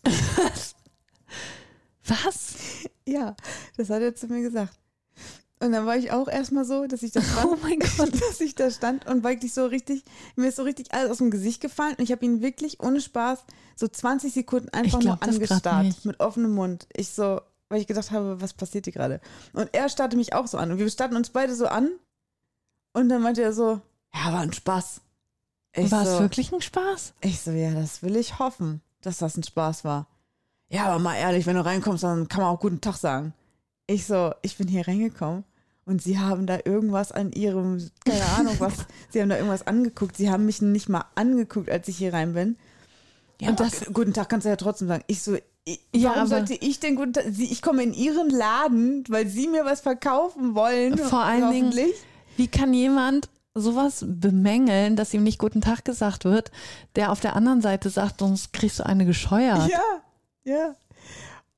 [0.04, 0.74] Was?
[2.24, 2.54] Was?
[3.06, 3.34] Ja,
[3.76, 4.78] das hat er zu mir gesagt.
[5.62, 8.12] Und dann war ich auch erstmal so, dass ich da stand, Oh mein Gott.
[8.20, 10.04] dass ich da stand und wirklich so richtig,
[10.36, 13.00] mir ist so richtig alles aus dem Gesicht gefallen und ich habe ihn wirklich ohne
[13.00, 13.40] Spaß
[13.76, 16.86] so 20 Sekunden einfach glaub nur angestarrt mit offenem Mund.
[16.94, 19.20] Ich so, weil ich gedacht habe, was passiert hier gerade?
[19.52, 21.90] Und er starrte mich auch so an und wir starrten uns beide so an
[22.92, 23.80] und dann meinte er so,
[24.14, 25.00] ja, war ein Spaß.
[25.76, 27.14] Ich War so, es wirklich ein Spaß?
[27.20, 30.06] Ich so, ja, das will ich hoffen, dass das ein Spaß war.
[30.68, 33.32] Ja, aber mal ehrlich, wenn du reinkommst, dann kann man auch guten Tag sagen.
[33.86, 35.44] Ich so, ich bin hier reingekommen
[35.84, 38.74] und sie haben da irgendwas an ihrem, keine Ahnung was,
[39.10, 40.16] sie haben da irgendwas angeguckt.
[40.16, 42.56] Sie haben mich nicht mal angeguckt, als ich hier rein bin.
[43.40, 45.04] Ja, Und das- das, guten Tag kannst du ja trotzdem sagen.
[45.06, 48.30] Ich so, ich, Ja, warum sollte ich denn guten Tag, sie, ich komme in ihren
[48.30, 50.98] Laden, weil sie mir was verkaufen wollen.
[50.98, 51.92] Vor allen Dingen-.
[52.40, 56.50] Wie kann jemand sowas bemängeln, dass ihm nicht guten Tag gesagt wird,
[56.96, 59.68] der auf der anderen Seite sagt, sonst kriegst du eine gescheuert.
[59.68, 59.82] Ja,
[60.44, 60.74] ja.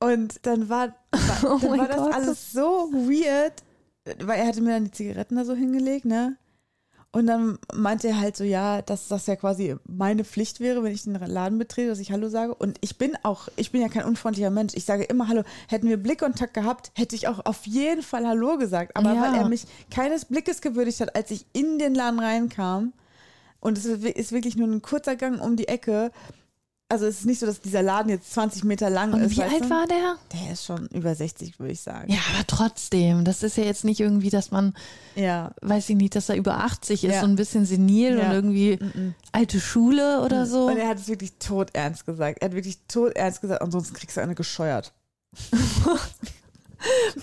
[0.01, 2.13] Und dann war, war, Oh dann mein war das Gott.
[2.13, 3.53] alles so weird,
[4.25, 6.35] weil er hatte mir dann die Zigaretten da so hingelegt, ne?
[7.13, 10.91] Und dann meinte er halt so, ja, dass das ja quasi meine Pflicht wäre, wenn
[10.91, 12.55] ich den Laden betrete, dass ich Hallo sage.
[12.55, 14.73] Und ich bin auch, ich bin ja kein unfreundlicher Mensch.
[14.75, 15.43] Ich sage immer Hallo.
[15.67, 18.97] Hätten wir Blickkontakt gehabt, hätte ich auch auf jeden Fall Hallo gesagt.
[18.97, 19.21] Aber Ja.
[19.21, 22.93] weil er mich keines Blickes gewürdigt hat, als ich in den Laden reinkam,
[23.59, 26.11] und es ist wirklich nur ein kurzer Gang um die Ecke.
[26.93, 29.35] Also es ist nicht so, dass dieser Laden jetzt 20 Meter lang Und ist.
[29.35, 29.69] wie alt du?
[29.71, 30.15] war der?
[30.31, 32.11] Der ist schon über 60, würde ich sagen.
[32.11, 34.75] Ja, aber trotzdem, das ist ja jetzt nicht irgendwie, dass man,
[35.15, 35.55] Ja.
[35.63, 37.21] weiß ich nicht, dass er über 80 ist, Ja.
[37.21, 38.25] so ein bisschen senil Ja.
[38.27, 39.15] und irgendwie Mhm.
[39.31, 40.67] alte Schule oder so.
[40.67, 42.43] Und er hat es wirklich todernst gesagt.
[42.43, 44.93] Er hat wirklich todernst gesagt, ansonsten kriegst du eine gescheuert.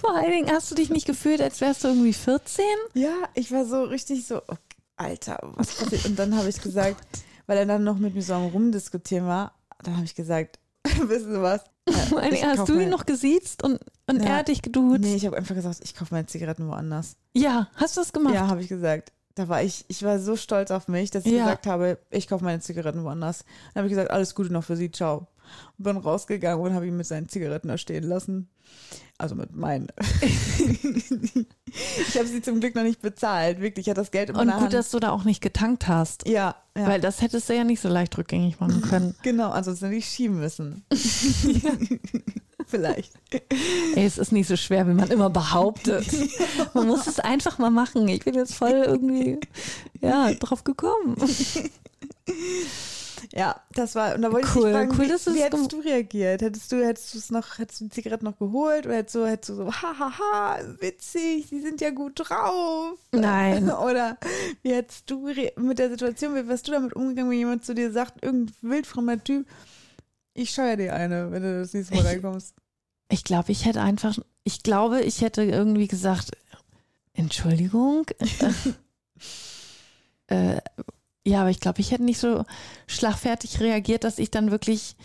[0.01, 2.65] Vor allen Dingen hast du dich nicht gefühlt, als wärst du irgendwie 14?
[2.95, 4.55] Ja, ich war so richtig so, oh,
[4.97, 6.07] Alter, was passiert?
[6.07, 6.97] Und dann habe ich gesagt,
[7.47, 9.53] weil er dann noch mit mir so am Rumdiskutieren war,
[9.83, 10.59] dann habe ich gesagt,
[11.03, 11.63] wissen Sie was?
[12.11, 14.29] Dingen hast du ihn noch gesiezt und, und Ja.
[14.31, 15.01] er hat dich geduzt.
[15.01, 17.17] Nee, ich habe einfach gesagt, ich kaufe meine Zigaretten woanders.
[17.35, 18.35] Ja, hast du das gemacht?
[18.35, 19.13] Ja, habe ich gesagt.
[19.35, 21.45] Da war ich, ich war so stolz auf mich, dass ich Ja.
[21.45, 23.45] gesagt habe, ich kaufe meine Zigaretten woanders.
[23.75, 25.29] Dann habe ich gesagt, alles Gute noch für Sie, ciao.
[25.79, 28.49] Und bin rausgegangen und habe ihn mit seinen Zigaretten da stehen lassen.
[29.19, 29.89] Also mit meinen.
[31.71, 33.61] ich habe sie zum Glück noch nicht bezahlt.
[33.61, 34.73] Wirklich, ich hatte das Geld in Und gut, Hand.
[34.73, 36.27] dass du da auch nicht getankt hast.
[36.27, 36.87] ja, ja.
[36.87, 39.15] Weil das hättest du ja nicht so leicht rückgängig machen können.
[39.23, 40.85] genau, ansonsten hätte ich schieben müssen.
[42.67, 43.13] Vielleicht.
[43.95, 46.07] Ey, es ist nicht so schwer, wie man immer behauptet.
[46.73, 48.07] Man muss es einfach mal machen.
[48.09, 49.41] Ich bin jetzt voll irgendwie,
[50.01, 51.17] ja, drauf gekommen.
[53.33, 55.73] Ja, das war, und da wollte Cool, ich dich fragen, cool, wie, wie es hättest
[55.73, 56.43] du reagiert?
[56.43, 59.27] Hättest du, hättest du es noch, hättest du die Zigaretten noch geholt oder hättest du,
[59.27, 62.99] hättest du so, hahaha, witzig, die sind ja gut drauf?
[63.13, 63.71] Nein.
[63.81, 64.17] Oder
[64.63, 67.93] wie hättest du mit der Situation, wie wärst du damit umgegangen, wenn jemand zu dir
[67.93, 69.47] sagt, irgendein wildfremder Typ,
[70.35, 72.55] ich scheuer dir eine, wenn du das nächste Mal Ich- reinkommst?
[73.13, 76.31] Ich glaube, ich hätte einfach, ich glaube, ich hätte irgendwie gesagt,
[77.13, 78.07] Entschuldigung.
[80.29, 80.61] äh,
[81.27, 82.45] ja, aber ich glaube, ich hätte nicht so
[82.87, 84.97] schlagfertig reagiert, dass ich dann wirklich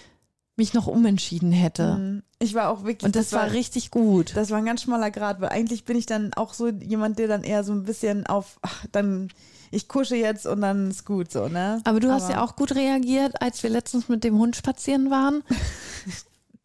[0.58, 1.96] mich noch umentschieden hätte.
[1.96, 2.24] Mhm.
[2.40, 3.04] Ich war auch wirklich.
[3.04, 4.36] Und das, war richtig gut.
[4.36, 7.28] Das war ein ganz schmaler Grad, weil eigentlich bin ich dann auch so jemand, der
[7.28, 9.30] dann eher so ein bisschen auf, ach, dann,
[9.72, 11.82] ich kusche jetzt und dann ist gut so, ne?
[11.84, 15.44] Aber du hast ja auch gut reagiert, als wir letztens mit dem Hund spazieren waren.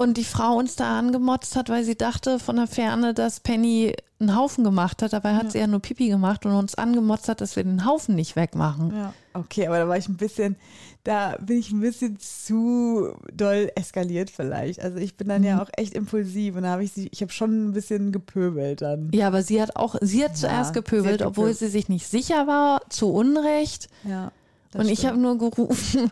[0.01, 3.95] und die Frau uns da angemotzt hat, weil sie dachte von der Ferne, dass Penny
[4.19, 5.13] einen Haufen gemacht hat.
[5.13, 5.51] Dabei hat Ja.
[5.51, 8.93] sie ja nur Pipi gemacht und uns angemotzt hat, dass wir den Haufen nicht wegmachen.
[8.97, 10.57] Ja, okay, aber da war ich ein bisschen,
[11.05, 14.81] da bin ich ein bisschen zu doll eskaliert vielleicht.
[14.81, 15.47] Also ich bin dann Mhm.
[15.49, 18.81] ja auch echt impulsiv und da habe ich sie, ich habe schon ein bisschen gepöbelt
[18.83, 19.11] dann.
[19.15, 22.07] Ja, aber sie hat auch, sie hat zuerst gepöbelt, sie hat obwohl sie sich nicht
[22.07, 23.89] sicher war, zu Unrecht.
[24.05, 24.33] Ja.
[24.75, 25.13] Und ich stimmt.
[25.13, 26.11] habe nur gerufen,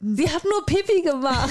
[0.00, 1.50] sie hat nur Pipi gemacht.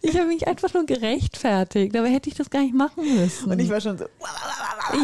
[0.00, 3.50] ich habe mich einfach nur gerechtfertigt, aber hätte ich das gar nicht machen müssen.
[3.50, 4.06] und ich war schon so,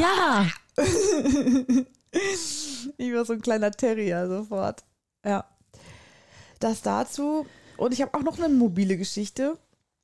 [0.00, 0.46] ja,
[2.96, 4.84] ich war so ein kleiner Terrier sofort.
[5.24, 5.44] Ja.
[6.58, 7.46] Das dazu.
[7.76, 9.58] Und ich habe auch noch eine mobile Geschichte.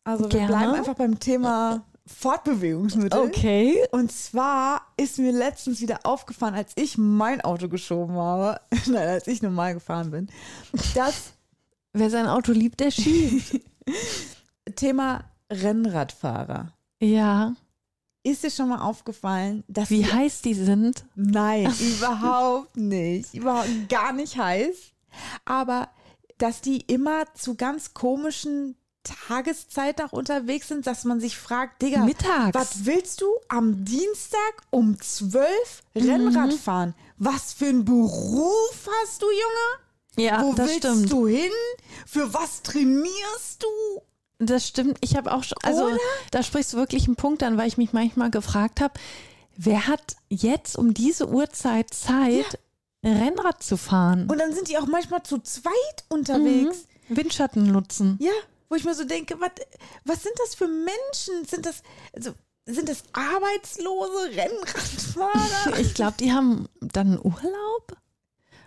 [0.05, 0.49] Also wir Gerne.
[0.49, 3.21] bleiben einfach beim Thema Fortbewegungsmittel.
[3.21, 3.77] okay.
[3.93, 9.27] Und zwar ist mir letztens wieder aufgefallen, als ich mein Auto geschoben habe, nein, als
[9.27, 10.29] ich normal gefahren bin,
[10.95, 11.33] das
[11.93, 13.61] Wer sein Auto liebt, der schiebt.
[14.77, 16.73] Thema Rennradfahrer.
[17.01, 17.55] Ja.
[18.23, 21.05] Ist dir schon mal aufgefallen, dass Wie die, heiß die sind?
[21.15, 24.77] nein, überhaupt nicht, überhaupt gar nicht heiß,
[25.45, 25.89] aber
[26.37, 28.77] dass die immer zu ganz komischen
[29.29, 32.55] Tageszeiten auch unterwegs sind, dass man sich fragt, Digga, Mittags.
[32.55, 34.39] Was willst du am Dienstag
[34.71, 36.59] um 12 Rennrad Mhm.
[36.59, 36.95] fahren?
[37.19, 40.27] Was für einen Beruf hast du, Junge?
[40.29, 41.13] Ja, Wo das willst stimmt.
[41.13, 41.51] du hin?
[42.07, 44.03] Für was trainierst du?
[44.41, 44.99] Das stimmt.
[45.01, 45.97] Ich habe auch schon, also Oder?
[46.31, 48.95] da sprichst du wirklich einen Punkt an, weil ich mich manchmal gefragt habe,
[49.57, 52.59] wer hat jetzt um diese Uhrzeit Zeit,
[53.05, 54.29] Rennrad zu fahren?
[54.29, 55.73] Und dann sind die auch manchmal zu zweit
[56.09, 56.85] unterwegs.
[57.09, 57.17] Mhm.
[57.17, 58.17] Windschatten nutzen.
[58.21, 58.31] Ja,
[58.69, 59.51] wo ich mir so denke, was,
[60.05, 61.45] was sind das für Menschen?
[61.49, 61.83] Sind das,
[62.15, 62.33] also,
[62.67, 65.79] sind das arbeitslose Rennradfahrer?
[65.81, 67.97] Ich glaube, die haben dann einen Urlaub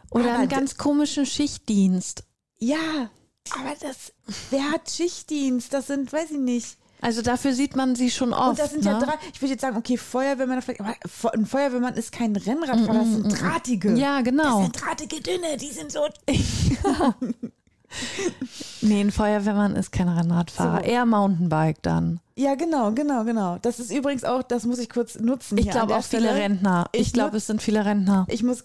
[0.09, 2.23] oder Aber einen ganz komischen Schichtdienst.
[2.57, 3.09] ja,
[3.57, 4.13] aber das,
[4.51, 5.73] wer hat Schichtdienst?
[5.73, 6.77] Das sind, weiß ich nicht.
[7.01, 8.51] Also dafür sieht man sie schon oft.
[8.51, 9.05] Und das sind ja ne?
[9.05, 10.95] drei, ich würde jetzt sagen, okay, Feuerwehrmänner, vielleicht, aber
[11.33, 13.93] ein Feuerwehrmann ist kein Rennradfahrer, das sind drahtige.
[13.95, 14.61] Ja, Das genau.
[14.61, 16.07] sind drahtige Dünne, die sind so.
[18.81, 20.89] Nee, ein Feuerwehrmann ist kein Rennradfahrer, So.
[20.89, 22.19] eher Mountainbike dann.
[22.35, 23.57] Ja, genau, genau, genau.
[23.61, 25.57] Das ist übrigens auch, das muss ich kurz nutzen.
[25.57, 26.39] Ich glaube auch viele Stelle.
[26.39, 26.89] Rentner.
[26.91, 28.25] Ich, Ich glaube, es sind viele Rentner.
[28.29, 28.63] Ich muss,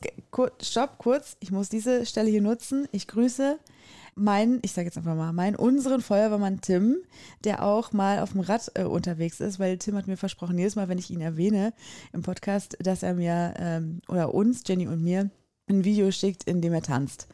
[0.62, 2.88] stopp, kurz, ich muss diese Stelle hier nutzen.
[2.92, 3.58] Ich grüße
[4.14, 6.96] meinen, ich sage jetzt einfach mal, meinen, unseren Feuerwehrmann Tim,
[7.44, 10.74] der auch mal auf dem Rad äh, unterwegs ist, weil Tim hat mir versprochen, jedes
[10.74, 11.74] Mal, wenn ich ihn erwähne
[12.14, 15.28] im Podcast, dass er mir ähm, oder uns, Jenny und mir,
[15.68, 17.28] ein Video schickt, in dem er tanzt.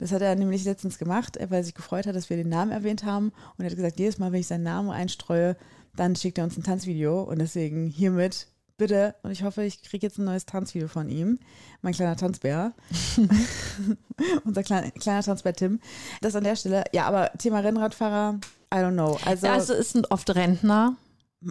[0.00, 2.72] Das hat er nämlich letztens gemacht, weil er sich gefreut hat, dass wir den Namen
[2.72, 3.32] erwähnt haben.
[3.58, 5.56] Und er hat gesagt, jedes Mal, wenn ich seinen Namen einstreue,
[5.94, 7.22] dann schickt er uns ein Tanzvideo.
[7.22, 8.46] Und deswegen hiermit
[8.78, 11.38] bitte, und ich hoffe, ich kriege jetzt ein neues Tanzvideo von ihm.
[11.82, 12.72] Mein kleiner Tanzbär.
[14.44, 15.80] Unser kleiner, kleiner Tanzbär Tim.
[16.22, 16.84] Das an der Stelle.
[16.92, 18.40] Ja, aber Thema Rennradfahrer,
[18.72, 19.18] I don't know.
[19.26, 20.96] Also, Also es sind oft Rentner.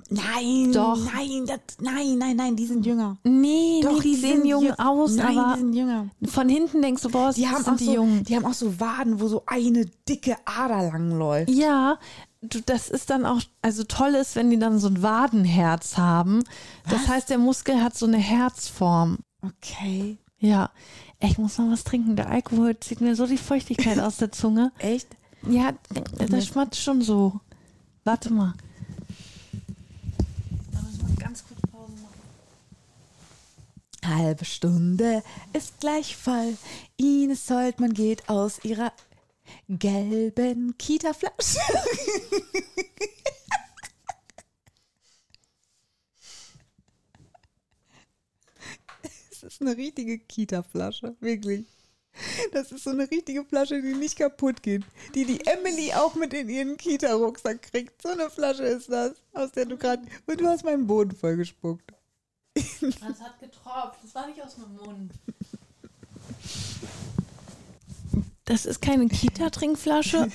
[0.09, 0.97] Nein, Doch.
[1.13, 3.17] nein, das, nein, nein, nein, die sind jünger.
[3.23, 6.07] Nee, Doch, nee, die, sehen sind jung aus, Nein, aber die sind jünger.
[6.25, 8.23] von hinten denkst du, boah, Die haben, sind auch die so, jung.
[8.23, 11.49] die haben auch so Waden, wo so eine dicke Ader lang läuft.
[11.49, 11.97] Ja,
[12.41, 16.43] du, das ist dann auch, also toll ist, wenn die dann so ein Wadenherz haben.
[16.89, 19.17] Das heißt, der Muskel hat so eine Herzform.
[19.41, 20.17] Okay.
[20.39, 20.69] Ja,
[21.19, 22.15] ich muss noch was trinken.
[22.15, 24.71] Der Alkohol zieht mir so die Feuchtigkeit aus der Zunge.
[24.77, 25.07] Echt?
[25.49, 25.73] Ja,
[26.29, 27.39] das schmatzt schon so.
[28.03, 28.53] Warte mal.
[30.71, 32.13] Da müssen wir ganz kurz Pause machen.
[34.05, 36.57] Halbe Stunde ist gleich voll.
[36.97, 38.93] Ines Holtmann geht aus ihrer
[39.67, 41.59] gelben Kita-Flasche.
[49.31, 51.65] Es ist eine richtige Kita-Flasche, wirklich.
[52.51, 54.83] Das ist so eine richtige Flasche, die nicht kaputt geht.
[55.15, 58.01] Die die Emily auch mit in ihren Kita-Rucksack kriegt.
[58.01, 60.03] So eine Flasche ist das, aus der du gerade...
[60.25, 61.93] Und du hast meinen Boden vollgespuckt.
[62.81, 63.99] Das hat getropft.
[64.03, 65.11] Das war nicht aus meinem Mund.
[68.45, 70.29] Das ist keine Kita-Trinkflasche.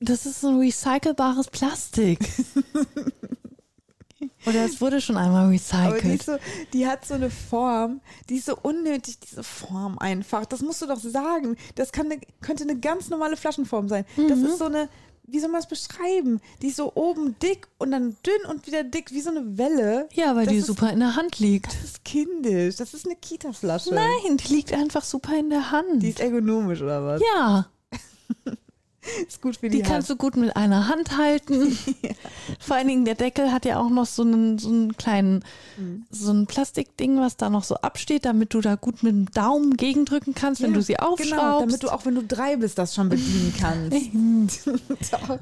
[0.00, 2.18] Das ist ein recycelbares Plastik.
[4.46, 6.22] Oder es wurde schon einmal Aber die, recycelt.
[6.22, 6.36] so,
[6.72, 10.44] die hat so eine Form, die ist so unnötig, diese Form einfach.
[10.44, 11.56] Das musst du doch sagen.
[11.74, 14.04] Das kann eine, könnte eine ganz normale Flaschenform sein.
[14.28, 14.44] Das Mhm.
[14.46, 14.88] ist so eine,
[15.26, 16.40] wie soll man es beschreiben?
[16.62, 20.08] Die ist so oben dick und dann dünn und wieder dick, wie so eine Welle.
[20.12, 21.66] Ja, weil das die ist, super in der Hand liegt.
[21.66, 22.76] Das ist kindisch.
[22.76, 23.94] Das ist eine Kita-Flasche.
[23.94, 26.02] Nein, die liegt einfach super in der Hand.
[26.02, 27.22] Die ist ergonomisch oder was?
[27.34, 27.66] ja,
[29.28, 31.76] Ist gut für die, Die kannst du gut mit einer Hand halten.
[32.60, 35.44] Vor allen Dingen der Deckel hat ja auch noch so einen, so einen kleinen,
[36.10, 39.76] so ein Plastikding, was da noch so absteht, damit du da gut mit dem Daumen
[39.76, 41.30] gegendrücken kannst, wenn Ja, du sie aufschraubst.
[41.30, 44.66] Genau, damit du auch, wenn du drei bist, das schon bedienen kannst.
[45.12, 45.38] Doch.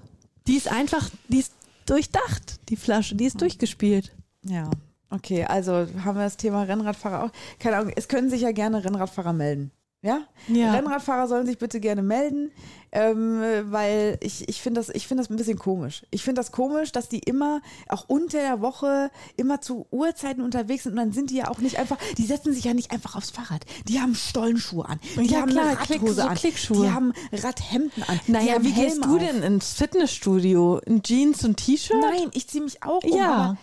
[0.46, 1.52] die ist einfach, die ist
[1.86, 4.12] durchdacht, die Flasche, die ist durchgespielt.
[4.44, 4.70] ja,
[5.10, 5.72] okay, also
[6.04, 7.30] haben wir das Thema Rennradfahrer auch.
[7.58, 9.70] Keine Ahnung, es können sich ja gerne Rennradfahrer melden.
[10.04, 10.22] Ja?
[10.48, 10.72] Ja.
[10.72, 12.50] Rennradfahrer sollen sich bitte gerne melden,
[12.90, 16.04] ähm, weil ich, ich finde das, ich finde das ein bisschen komisch.
[16.10, 20.82] Ich finde das komisch, dass die immer, auch unter der Woche, immer zu Uhrzeiten unterwegs
[20.82, 23.14] sind und dann sind die ja auch nicht einfach, die setzen sich ja nicht einfach
[23.14, 23.64] aufs Fahrrad.
[23.86, 26.86] Die haben Stollenschuhe an, die Ja, haben klar, eine Klick- Radhose so an, Klickschuhe.
[26.86, 28.20] die haben Radhemden an.
[28.26, 29.18] Naja, wie gehst Helme du auf.
[29.20, 30.78] denn ins Fitnessstudio?
[30.78, 31.96] In Jeans und T-Shirt?
[32.00, 33.56] Nein, ich ziehe mich auch um, Ja.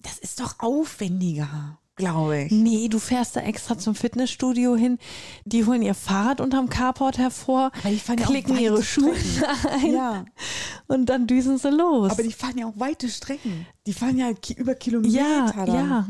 [0.00, 2.52] das ist doch aufwendiger, glaube ich.
[2.52, 4.98] Nee, du fährst da extra zum Fitnessstudio hin.
[5.44, 9.14] Die holen ihr Fahrrad unterm Carport hervor, ja klicken weite ihre Schuhe
[9.70, 10.24] ein Ja,
[10.86, 12.10] und dann düsen sie los.
[12.10, 13.66] aber die fahren ja auch weite Strecken.
[13.86, 15.66] Die fahren ja über Kilometer ja, dann.
[15.74, 16.08] ja.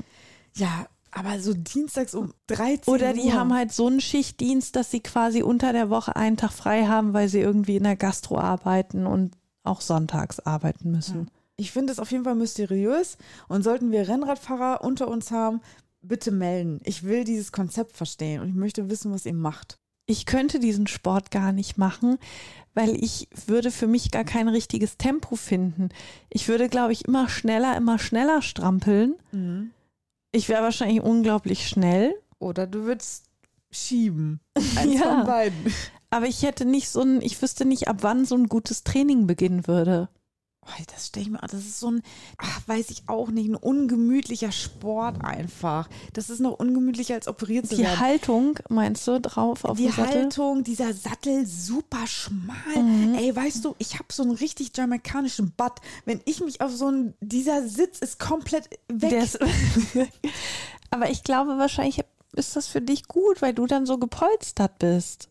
[0.56, 3.32] Ja, aber so dienstags um 13 Oder die Uhr.
[3.34, 7.12] haben halt so einen Schichtdienst, dass sie quasi unter der Woche einen Tag frei haben,
[7.12, 11.30] weil sie irgendwie in der Gastro arbeiten und auch sonntags arbeiten müssen.
[11.56, 13.16] Ich finde es auf jeden Fall mysteriös
[13.48, 15.60] und sollten wir Rennradfahrer unter uns haben,
[16.02, 16.80] bitte melden.
[16.84, 19.78] Ich will dieses Konzept verstehen und ich möchte wissen, was ihr macht.
[20.06, 22.18] Ich könnte diesen Sport gar nicht machen,
[22.74, 25.88] weil ich würde für mich gar kein richtiges Tempo finden.
[26.28, 29.14] Ich würde, glaube ich, immer schneller, immer schneller strampeln.
[30.32, 33.24] Ich wäre wahrscheinlich unglaublich schnell, Oder du würdest
[33.70, 34.40] schieben.
[34.76, 35.02] Eins Ja.
[35.18, 35.72] von beiden.
[36.10, 39.26] aber ich hätte nicht so ein, ich wüsste nicht, ab wann so ein gutes Training
[39.26, 40.10] beginnen würde.
[40.66, 42.02] Oh, das stelle ich mir, das ist so ein,
[42.38, 45.88] ach, weiß ich auch nicht, ein ungemütlicher Sport einfach.
[46.12, 48.00] Das ist noch ungemütlicher als operiert zu Die werden.
[48.00, 49.92] Haltung, meinst du, drauf auf Die?
[49.92, 52.82] Haltung, dieser Sattel, super schmal.
[52.82, 53.14] Mhm.
[53.14, 55.74] Ey, weißt du, ich habe so einen richtig jamaikanischen Butt.
[56.04, 59.12] Wenn ich mich auf so einen, dieser Sitz ist komplett weg.
[59.12, 59.38] Ist,
[60.90, 62.00] aber ich glaube, wahrscheinlich
[62.32, 65.28] ist das für dich gut, weil du dann so gepolstert bist.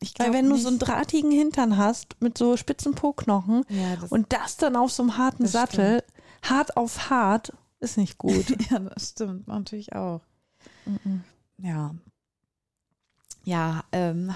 [0.00, 0.62] Ich Weil wenn du nicht.
[0.62, 5.02] so einen drahtigen Hintern hast mit so spitzen Po-Knochen Ja, und das dann auf so
[5.02, 6.02] einem harten Sattel,
[6.42, 8.46] hart auf hart, ist nicht gut.
[8.70, 10.22] ja, das stimmt, natürlich auch.
[11.58, 11.94] Ja.
[13.44, 14.34] Ja, ähm,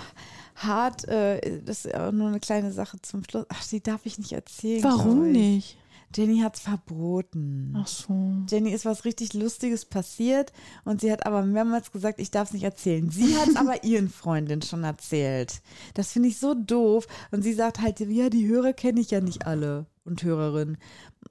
[0.54, 3.46] hart, äh, das ist auch nur eine kleine Sache zum Schluss.
[3.48, 4.84] Ach, die darf ich nicht erzählen.
[4.84, 5.78] Warum nicht?
[6.14, 7.74] Jenny hat's verboten.
[7.76, 8.42] Ach so.
[8.48, 10.52] Jenny ist was richtig Lustiges passiert
[10.84, 13.10] und sie hat aber mehrmals gesagt, ich darf es nicht erzählen.
[13.10, 15.62] Sie hat es aber ihren Freundinnen schon erzählt.
[15.94, 17.06] Das finde ich so doof.
[17.30, 20.78] Und sie sagt halt, ja, die Hörer kenne ich ja nicht alle und Hörerinnen.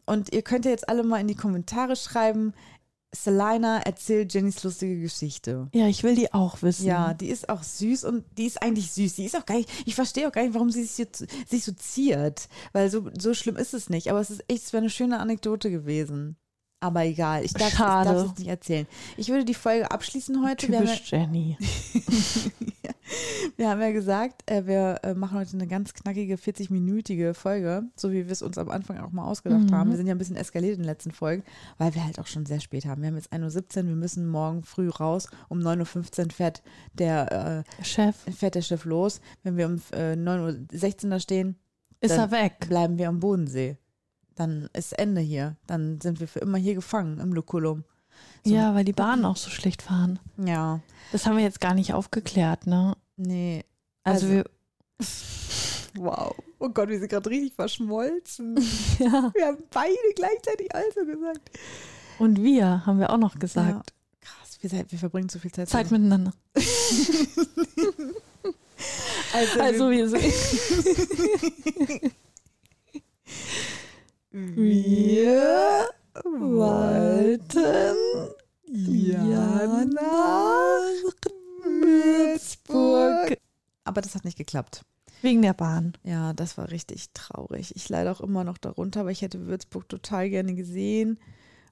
[0.05, 2.53] Und ihr könnt ja jetzt alle mal in die Kommentare schreiben,
[3.11, 5.67] Selina erzählt Jennys lustige Geschichte.
[5.73, 6.85] Ja, ich will die auch wissen.
[6.85, 9.15] Ja, die ist auch süß und die ist eigentlich süß.
[9.15, 11.63] Die ist auch gar nicht, ich verstehe auch gar nicht, warum sie sich, jetzt, sich
[11.63, 14.09] so ziert, weil so, so schlimm ist es nicht.
[14.09, 16.37] Aber es ist echt, es wäre eine schöne Anekdote gewesen.
[16.81, 18.87] Aber egal, ich darf, ich darf es nicht erzählen.
[19.17, 20.71] Ich würde die Folge abschließen heute.
[20.71, 21.57] Ja, Typisch Jenny.
[23.57, 28.11] wir haben ja gesagt, äh, wir äh, machen heute eine ganz knackige 40-minütige Folge, so
[28.11, 29.75] wie wir es uns am Anfang auch mal ausgedacht Mhm.
[29.75, 29.89] haben.
[29.89, 31.43] Wir sind ja ein bisschen eskaliert in den letzten Folgen,
[31.77, 33.01] weil wir halt auch schon sehr spät haben.
[33.01, 35.27] Wir haben jetzt 1.17 Uhr, wir müssen morgen früh raus.
[35.47, 36.61] Um 9.15 Uhr fährt
[36.93, 39.21] der äh, Chef, fährt der Schiff los.
[39.43, 41.55] Wenn wir um äh, 9.16 Uhr da stehen,
[42.01, 42.67] ist er weg?
[42.69, 43.77] bleiben wir am Bodensee.
[44.35, 45.57] Dann ist Ende hier.
[45.67, 47.83] Dann sind wir für immer hier gefangen im Lukulum.
[48.45, 48.53] So.
[48.53, 50.19] Ja, weil die Bahnen auch so schlecht fahren.
[50.37, 50.79] Ja,
[51.11, 52.95] Das haben wir jetzt gar nicht aufgeklärt, ne?
[53.17, 53.63] nee.
[54.03, 54.45] Also, Also- wir,
[55.95, 56.35] Wow.
[56.59, 58.55] Oh Gott, wir sind gerade richtig verschmolzen.
[58.99, 59.31] ja.
[59.33, 61.49] Wir haben beide gleichzeitig also gesagt.
[62.19, 63.69] Und wir, haben wir auch noch gesagt.
[63.69, 63.81] Ja.
[64.21, 65.67] Krass, wir, wir verbringen zu viel Zeit.
[65.69, 66.31] Zeit miteinander.
[69.33, 70.23] Also, Also wir, wir sind.
[74.31, 75.89] wir
[76.23, 77.59] wollten
[78.67, 80.81] ja nach
[81.63, 83.37] Würzburg.
[83.83, 84.83] Aber das hat nicht geklappt.
[85.21, 85.93] Wegen der Bahn.
[86.03, 87.75] Ja, das war richtig traurig.
[87.75, 91.19] Ich leide auch immer noch darunter, aber ich hätte Würzburg total gerne gesehen.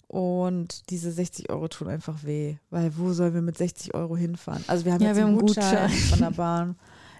[0.08, 4.63] Und diese 60 Euro tun einfach weh, weil wo sollen wir mit 60 Euro hinfahren?
[4.67, 5.90] Also wir haben Ja, jetzt wir einen Gutschein, Gutschein.
[6.10, 6.76] von der Bahn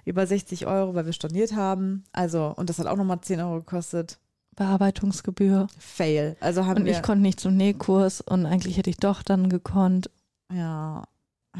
[0.06, 2.06] über 60 Euro, weil wir storniert haben.
[2.14, 4.20] Also, und das hat auch nochmal 10 Euro gekostet.
[4.58, 5.68] Bearbeitungsgebühr.
[5.80, 6.36] Fail.
[6.42, 10.10] Also haben Und ich konnte nicht zum Nähkurs und eigentlich hätte ich doch dann gekonnt.
[10.52, 11.04] ja.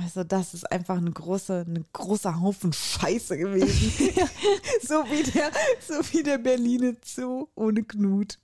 [0.04, 3.92] Also das ist einfach eine große, ein großer Haufen Scheiße gewesen.
[4.88, 5.52] so, wie der,
[5.88, 8.38] so wie der Berliner Zoo ohne Knut.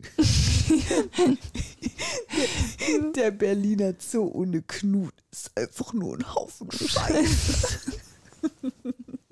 [2.88, 7.78] der, der Berliner Zoo ohne Knut ist einfach nur ein Haufen Scheiße.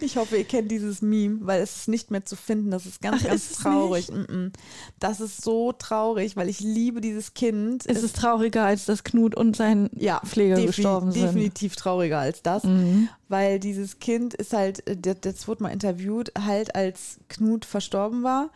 [0.00, 2.70] Ich hoffe, ihr kennt dieses Meme, weil es ist nicht mehr zu finden.
[2.70, 4.08] Das ist ganz, Ach, ganz ist es traurig.
[4.08, 4.52] -mm.
[5.00, 7.84] Das ist so traurig, weil ich liebe dieses Kind.
[7.86, 11.22] Es ist trauriger, als dass Knut und sein ja, Pfleger defini- gestorben sind.
[11.24, 13.08] definitiv trauriger als das, Mhm.
[13.28, 18.22] weil dieses Kind ist halt, äh, der- das wurde mal interviewt, halt als Knut verstorben
[18.22, 18.50] war.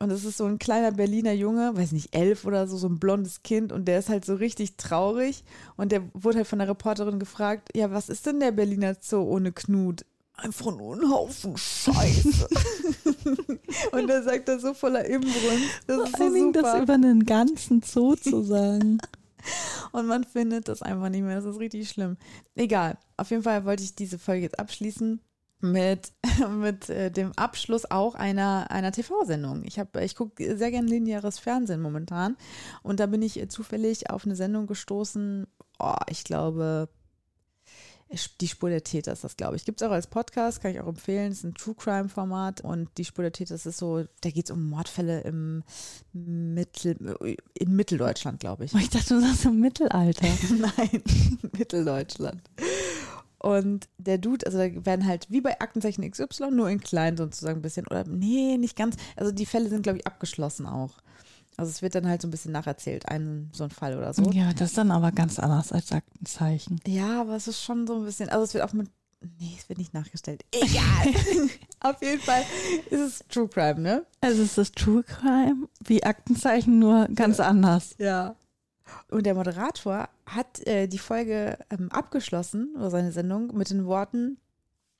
[0.00, 3.00] Und es ist so ein kleiner Berliner Junge, weiß nicht, elf oder so, so ein
[3.00, 5.42] blondes Kind und der ist halt so richtig traurig.
[5.76, 9.22] Und der wurde halt von der Reporterin gefragt, ja, was ist denn der Berliner Zoo
[9.22, 10.04] ohne Knut?
[10.40, 12.48] Einfach nur ein Haufen Scheiße.
[13.92, 15.80] und da sagt er so voller Inbrunst.
[15.88, 18.98] Das ist Vor so allen Dingen das über einen ganzen Zoo zu sagen.
[19.92, 21.36] Und man findet das einfach nicht mehr.
[21.36, 22.16] Das ist richtig schlimm.
[22.54, 22.98] Egal.
[23.16, 25.20] Auf jeden Fall wollte ich diese Folge jetzt abschließen
[25.60, 26.12] mit,
[26.60, 29.64] mit äh, dem Abschluss auch einer, einer TV-Sendung.
[29.64, 32.36] Ich, hab- ich gucke sehr gerne lineares Fernsehen momentan.
[32.82, 35.46] Und da bin ich äh, zufällig auf eine Sendung gestoßen.
[35.80, 36.88] Oh, ich glaube,
[38.40, 39.64] die Spur der Täter ist das, glaube ich.
[39.64, 41.32] Gibt es auch als Podcast, kann ich auch empfehlen.
[41.32, 44.46] Es ist ein True Crime-Format und die Spur der Täter das ist so, da geht
[44.46, 45.62] es um Mordfälle im
[46.12, 47.16] Mittel,
[47.54, 48.74] in Mitteldeutschland, glaube ich.
[48.74, 50.26] Ich dachte, du sagst im Mittelalter.
[50.58, 51.02] Nein,
[51.58, 52.42] Mitteldeutschland.
[53.38, 57.60] Und der Dude, also da werden halt wie bei Aktenzeichen XY, nur in klein sozusagen
[57.60, 58.96] ein bisschen, oder nee, nicht ganz.
[59.16, 60.98] Also die Fälle sind, glaube ich, abgeschlossen auch.
[61.58, 64.22] Also es wird dann halt so ein bisschen nacherzählt, ein so ein Fall oder so.
[64.30, 66.80] Ja, das ist dann aber ganz anders als Aktenzeichen.
[66.86, 68.88] Ja, aber es ist schon so ein bisschen, also es wird auch mit,
[69.40, 70.44] nee, es wird nicht nachgestellt.
[70.52, 71.48] Egal.
[71.80, 72.44] Auf jeden Fall
[72.90, 74.06] ist es True Crime, ne?
[74.20, 77.96] Also es ist True Crime wie Aktenzeichen, nur ganz anders.
[77.98, 78.36] Ja.
[79.10, 84.38] Und der Moderator hat äh, die Folge ähm, abgeschlossen, oder seine Sendung, mit den Worten,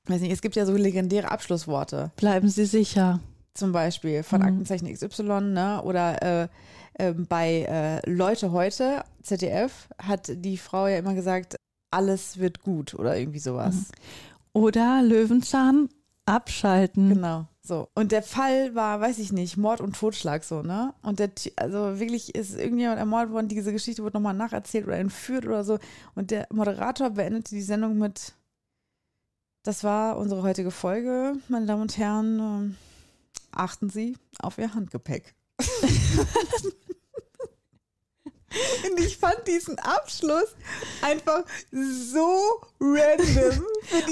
[0.07, 3.21] weiß nicht, es gibt ja so legendäre Abschlussworte, Bleiben Sie sicher.
[3.59, 4.47] Zum Beispiel von Mhm.
[4.47, 5.81] Aktenzeichen XY, ne?
[5.83, 6.47] Oder äh,
[6.95, 11.55] äh, bei äh, Leute heute, ZDF, hat die Frau ja immer gesagt,
[11.91, 13.75] alles wird gut oder irgendwie sowas.
[13.75, 13.83] Mhm.
[14.53, 15.89] Oder Löwenzahn
[16.25, 17.09] abschalten.
[17.09, 17.87] Genau, so.
[17.95, 20.93] Und der Fall war, weiß ich nicht, Mord und Totschlag so, ne?
[21.01, 25.45] Und der, also wirklich ist irgendjemand ermordet worden, diese Geschichte wurde nochmal nacherzählt oder entführt
[25.45, 25.79] oder so.
[26.15, 28.33] Und der Moderator beendete die Sendung mit,
[29.63, 32.75] das war unsere heutige Folge, meine Damen und Herren, ähm,
[33.51, 35.35] achten Sie auf Ihr Handgepäck.
[38.89, 40.47] Und ich fand diesen Abschluss
[41.01, 43.63] einfach so random.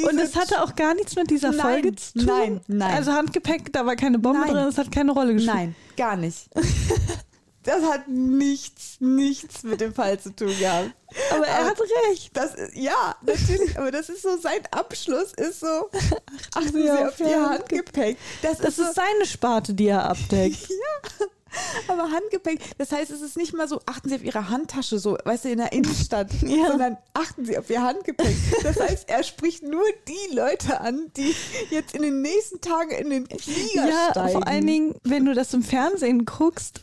[0.07, 2.25] Und es hatte auch gar nichts mit dieser Nein, Folge zu tun.
[2.27, 2.93] nein, nein.
[2.95, 4.53] Also Handgepäck, da war keine Bombe Nein.
[4.53, 5.55] drin, das hat keine Rolle gespielt.
[5.55, 6.49] Nein, gar nicht.
[7.67, 10.89] Das hat nichts, nichts mit dem Fall zu tun gehabt.
[11.31, 11.77] Aber er Aber- hat
[12.09, 12.31] recht.
[12.35, 15.67] Das ist, ja, natürlich, aber das ist so, sein Abschluss ist so,
[16.55, 18.17] achten Sie auf auf Ihr Handgepäck.
[18.41, 20.69] Das, Das ist, so, ist seine Sparte, die er abdeckt.
[21.87, 25.17] aber Handgepäck, das heißt, es ist nicht mal so, achten Sie auf Ihre Handtasche, so,
[25.25, 26.67] weißt du, in der Innenstadt, Ja.
[26.67, 28.35] sondern achten Sie auf Ihr Handgepäck.
[28.63, 31.35] Das heißt, er spricht nur die Leute an, die
[31.69, 34.31] jetzt in den nächsten Tagen in den Flieger Ja, steigen.
[34.31, 36.81] vor allen Dingen, wenn du das im Fernsehen guckst,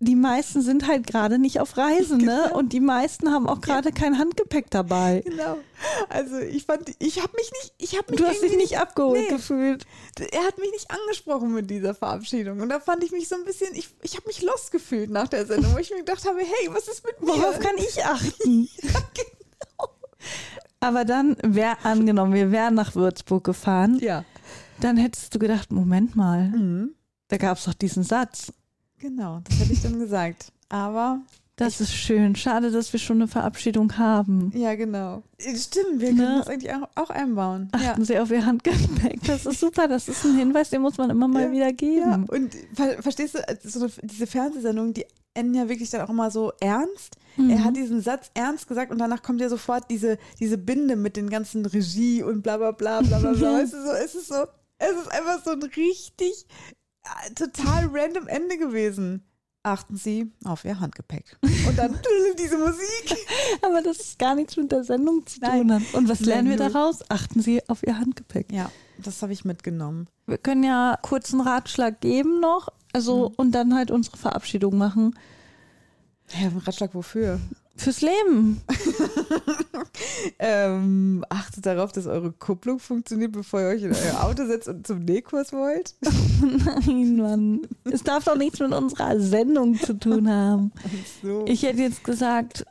[0.00, 2.44] die meisten sind halt gerade nicht auf Reisen, ne?
[2.46, 2.58] Genau.
[2.58, 5.22] Und die meisten haben auch gerade kein Handgepäck dabei.
[5.24, 5.58] Genau.
[6.08, 9.20] Also ich fand, ich habe mich nicht, ich habe mich Du hast dich nicht abgeholt
[9.22, 9.28] Nee.
[9.28, 9.86] gefühlt.
[10.32, 12.60] er hat mich nicht angesprochen mit dieser Verabschiedung.
[12.60, 15.28] Und da fand ich mich so ein bisschen, ich, ich habe mich lost gefühlt nach
[15.28, 17.28] der Sendung, wo ich mir gedacht habe, hey, was ist mit mir?
[17.28, 18.68] Worauf kann ich achten?
[20.80, 24.24] Aber dann wäre angenommen, wir wären nach Würzburg gefahren, ja,
[24.80, 26.94] dann hättest du gedacht, Moment mal, mhm.
[27.28, 28.52] da gab es doch diesen Satz.
[29.00, 30.52] Genau, das hätte ich dann gesagt.
[30.68, 31.20] Aber,
[31.56, 32.36] Das ist schön.
[32.36, 34.50] Schade, dass wir schon eine Verabschiedung haben.
[34.54, 35.22] ja, genau.
[35.38, 36.22] Stimmt, wir Ne?
[36.24, 37.68] können das eigentlich auch, einbauen.
[37.72, 39.20] Achten Sie auf Ihr Handgepäck.
[39.26, 39.86] Das ist super.
[39.88, 42.24] Das ist ein Hinweis, den muss man immer mal Ja, wieder Ja, geben.
[42.30, 46.08] und ver verstehst du, also so eine, diese Fernsehsendungen, die enden ja wirklich dann auch
[46.10, 47.16] immer so ernst.
[47.36, 47.50] Mhm.
[47.50, 51.16] Er hat diesen Satz ernst gesagt und danach kommt ja sofort diese, diese Binde mit
[51.16, 53.52] den ganzen Regie und bla bla bla bla bla bla.
[53.58, 54.44] weißt du, so, es ist so,
[54.78, 56.74] es ist einfach so ein richtig äh,
[57.34, 59.24] total random Ende gewesen.
[59.62, 61.36] Achten Sie auf Ihr Handgepäck.
[61.68, 61.98] Und dann
[62.38, 63.14] diese Musik.
[63.60, 65.68] Aber das ist gar nichts mit der Sendung zu Nein.
[65.68, 65.72] tun.
[65.74, 65.82] Hat.
[65.94, 67.00] Und was Nein, lernen wir daraus?
[67.10, 68.50] Achten Sie auf Ihr Handgepäck.
[68.52, 70.08] Ja, das habe ich mitgenommen.
[70.26, 72.68] Wir können ja kurz einen Ratschlag geben noch.
[72.94, 73.34] Also, Mhm.
[73.36, 75.14] und dann halt unsere Verabschiedung machen.
[76.40, 77.38] Ja, Ratschlag wofür?
[77.80, 78.60] Fürs Leben.
[80.38, 84.86] Ähm, achtet darauf, dass eure Kupplung funktioniert, bevor ihr euch in euer Auto setzt und
[84.86, 85.94] zum Nähkurs wollt.
[86.40, 87.60] Nein, Mann.
[87.84, 90.72] Es darf doch nichts mit unserer Sendung zu tun haben.
[91.22, 91.44] So.
[91.46, 92.64] Ich hätte jetzt gesagt,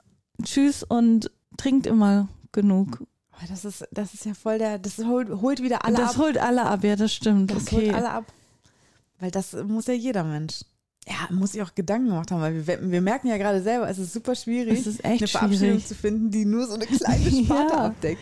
[0.43, 2.99] tschüss und trinkt immer genug.
[3.33, 6.17] Oh, das, ist, das ist ja voll der, das holt, holt wieder alle das ab.
[6.17, 7.51] holt alle ab, ja, das stimmt.
[7.51, 7.87] Das okay.
[7.87, 8.25] holt alle ab.
[9.19, 10.61] Weil das muss ja jeder Mensch.
[11.07, 13.97] Ja, muss sich auch Gedanken gemacht haben, weil wir, wir merken ja gerade selber, es
[13.97, 15.87] ist super schwierig, Es ist echt eine Verabschiedung schwierig.
[15.87, 17.85] zu finden, die nur so eine kleine Sparte Ja.
[17.85, 18.21] abdeckt.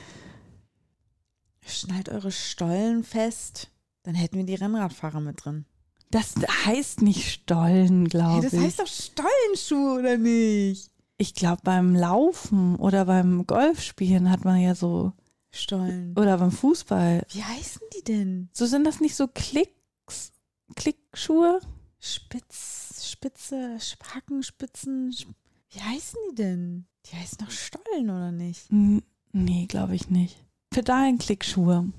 [1.66, 3.70] Schnallt eure Stollen fest.
[4.04, 5.66] Dann hätten wir die Rennradfahrer mit drin.
[6.12, 8.62] Das heißt nicht Stollen, Hey, glaube das ich.
[8.62, 10.90] heißt doch Stollenschuh, oder nicht?
[11.18, 15.12] ich glaube, beim Laufen oder beim Golfspielen hat man ja so,
[15.52, 16.16] Stollen.
[16.18, 17.26] oder beim Fußball.
[17.32, 18.50] Wie heißen die denn?
[18.54, 20.32] So sind das nicht so Klicks,
[20.76, 21.60] Klickschuhe?
[22.00, 23.78] Spitz, Spitze,
[24.14, 25.10] Hackenspitzen.
[25.12, 25.34] Sp-
[25.72, 26.86] Wie heißen die denn?
[27.06, 28.68] Die heißen doch Stollen, oder nicht?
[29.34, 30.38] Nee, glaube ich nicht.
[30.70, 31.92] Pedalenklickschuhe.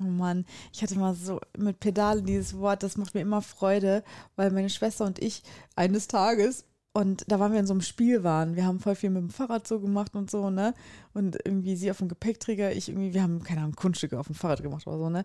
[0.00, 4.04] Oh Mann, ich hatte mal so mit Pedale dieses Wort, das macht mir immer Freude,
[4.36, 5.42] weil meine Schwester und ich
[5.74, 8.54] eines Tages und da waren wir in so einem Spiel waren.
[8.54, 10.72] Wir haben voll viel mit dem Fahrrad so gemacht und so, ne?
[11.14, 14.36] Und irgendwie sie auf dem Gepäckträger, ich irgendwie, wir haben, keine Ahnung, Kunststücke auf dem
[14.36, 15.24] Fahrrad gemacht oder so, ne?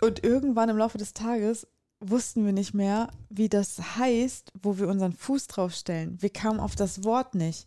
[0.00, 1.66] Und irgendwann im Laufe des Tages
[2.02, 6.20] wussten wir nicht mehr, wie das heißt, wo wir unseren Fuß draufstellen.
[6.20, 7.66] Wir kamen auf das Wort nicht.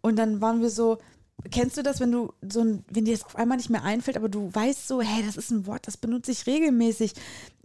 [0.00, 0.98] Und dann waren wir so,
[1.50, 4.16] kennst du das, wenn du so ein, wenn dir das auf einmal nicht mehr einfällt,
[4.16, 7.12] aber du weißt so, hey, das ist ein Wort, das benutze ich regelmäßig.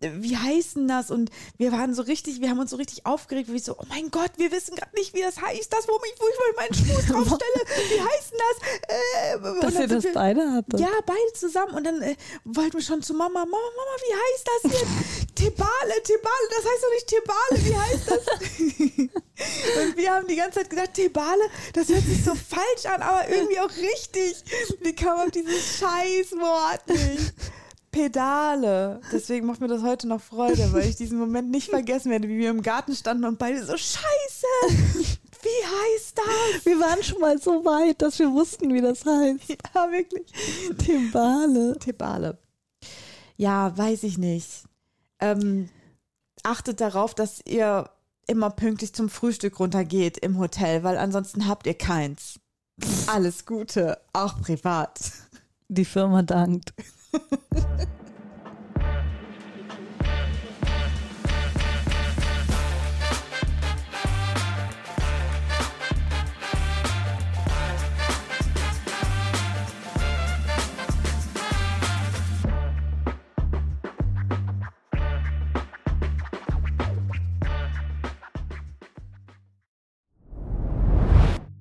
[0.01, 1.11] Wie heißt denn das?
[1.11, 4.09] Und wir waren so richtig, wir haben uns so richtig aufgeregt, wie so, oh mein
[4.11, 7.05] Gott, wir wissen gerade nicht, wie das heißt, das, wo ich, wo ich meinen Fuß
[7.07, 7.89] draufstelle.
[7.89, 9.57] Wie heißt denn das?
[9.57, 10.79] Äh, Dass ihr das wir- beide hattet.
[10.79, 11.73] ja, beide zusammen.
[11.73, 12.15] Und dann äh,
[12.45, 15.35] wollten wir schon zu Mama, Mama, Mama, wie heißt das jetzt?
[15.35, 19.19] Tebale, Tebale, das heißt doch nicht Tebale, wie heißt das?
[19.81, 23.29] und wir haben die ganze Zeit gedacht, Tebale, das hört sich so falsch an, aber
[23.29, 24.43] irgendwie auch richtig.
[24.81, 27.33] Wir kamen auf dieses Scheißwort nicht.
[27.91, 29.01] Pedale.
[29.11, 32.37] Deswegen macht mir das heute noch Freude, weil ich diesen Moment nicht vergessen werde, wie
[32.37, 34.45] wir im Garten standen und beide so, Scheiße,
[35.41, 36.65] wie heißt das?
[36.65, 39.57] Wir waren schon mal so weit, dass wir wussten, wie das heißt.
[39.73, 40.31] Ja, wirklich.
[40.85, 41.77] Timbale.
[41.79, 42.37] Tebale.
[43.37, 44.63] Ja, weiß ich nicht.
[45.19, 45.69] Ähm,
[46.43, 47.89] achtet darauf, dass ihr
[48.29, 52.39] immer pünktlich zum Frühstück runtergeht im Hotel, weil ansonsten habt ihr keins.
[53.07, 54.99] Alles Gute, auch privat.
[55.67, 56.73] Die Firma dankt.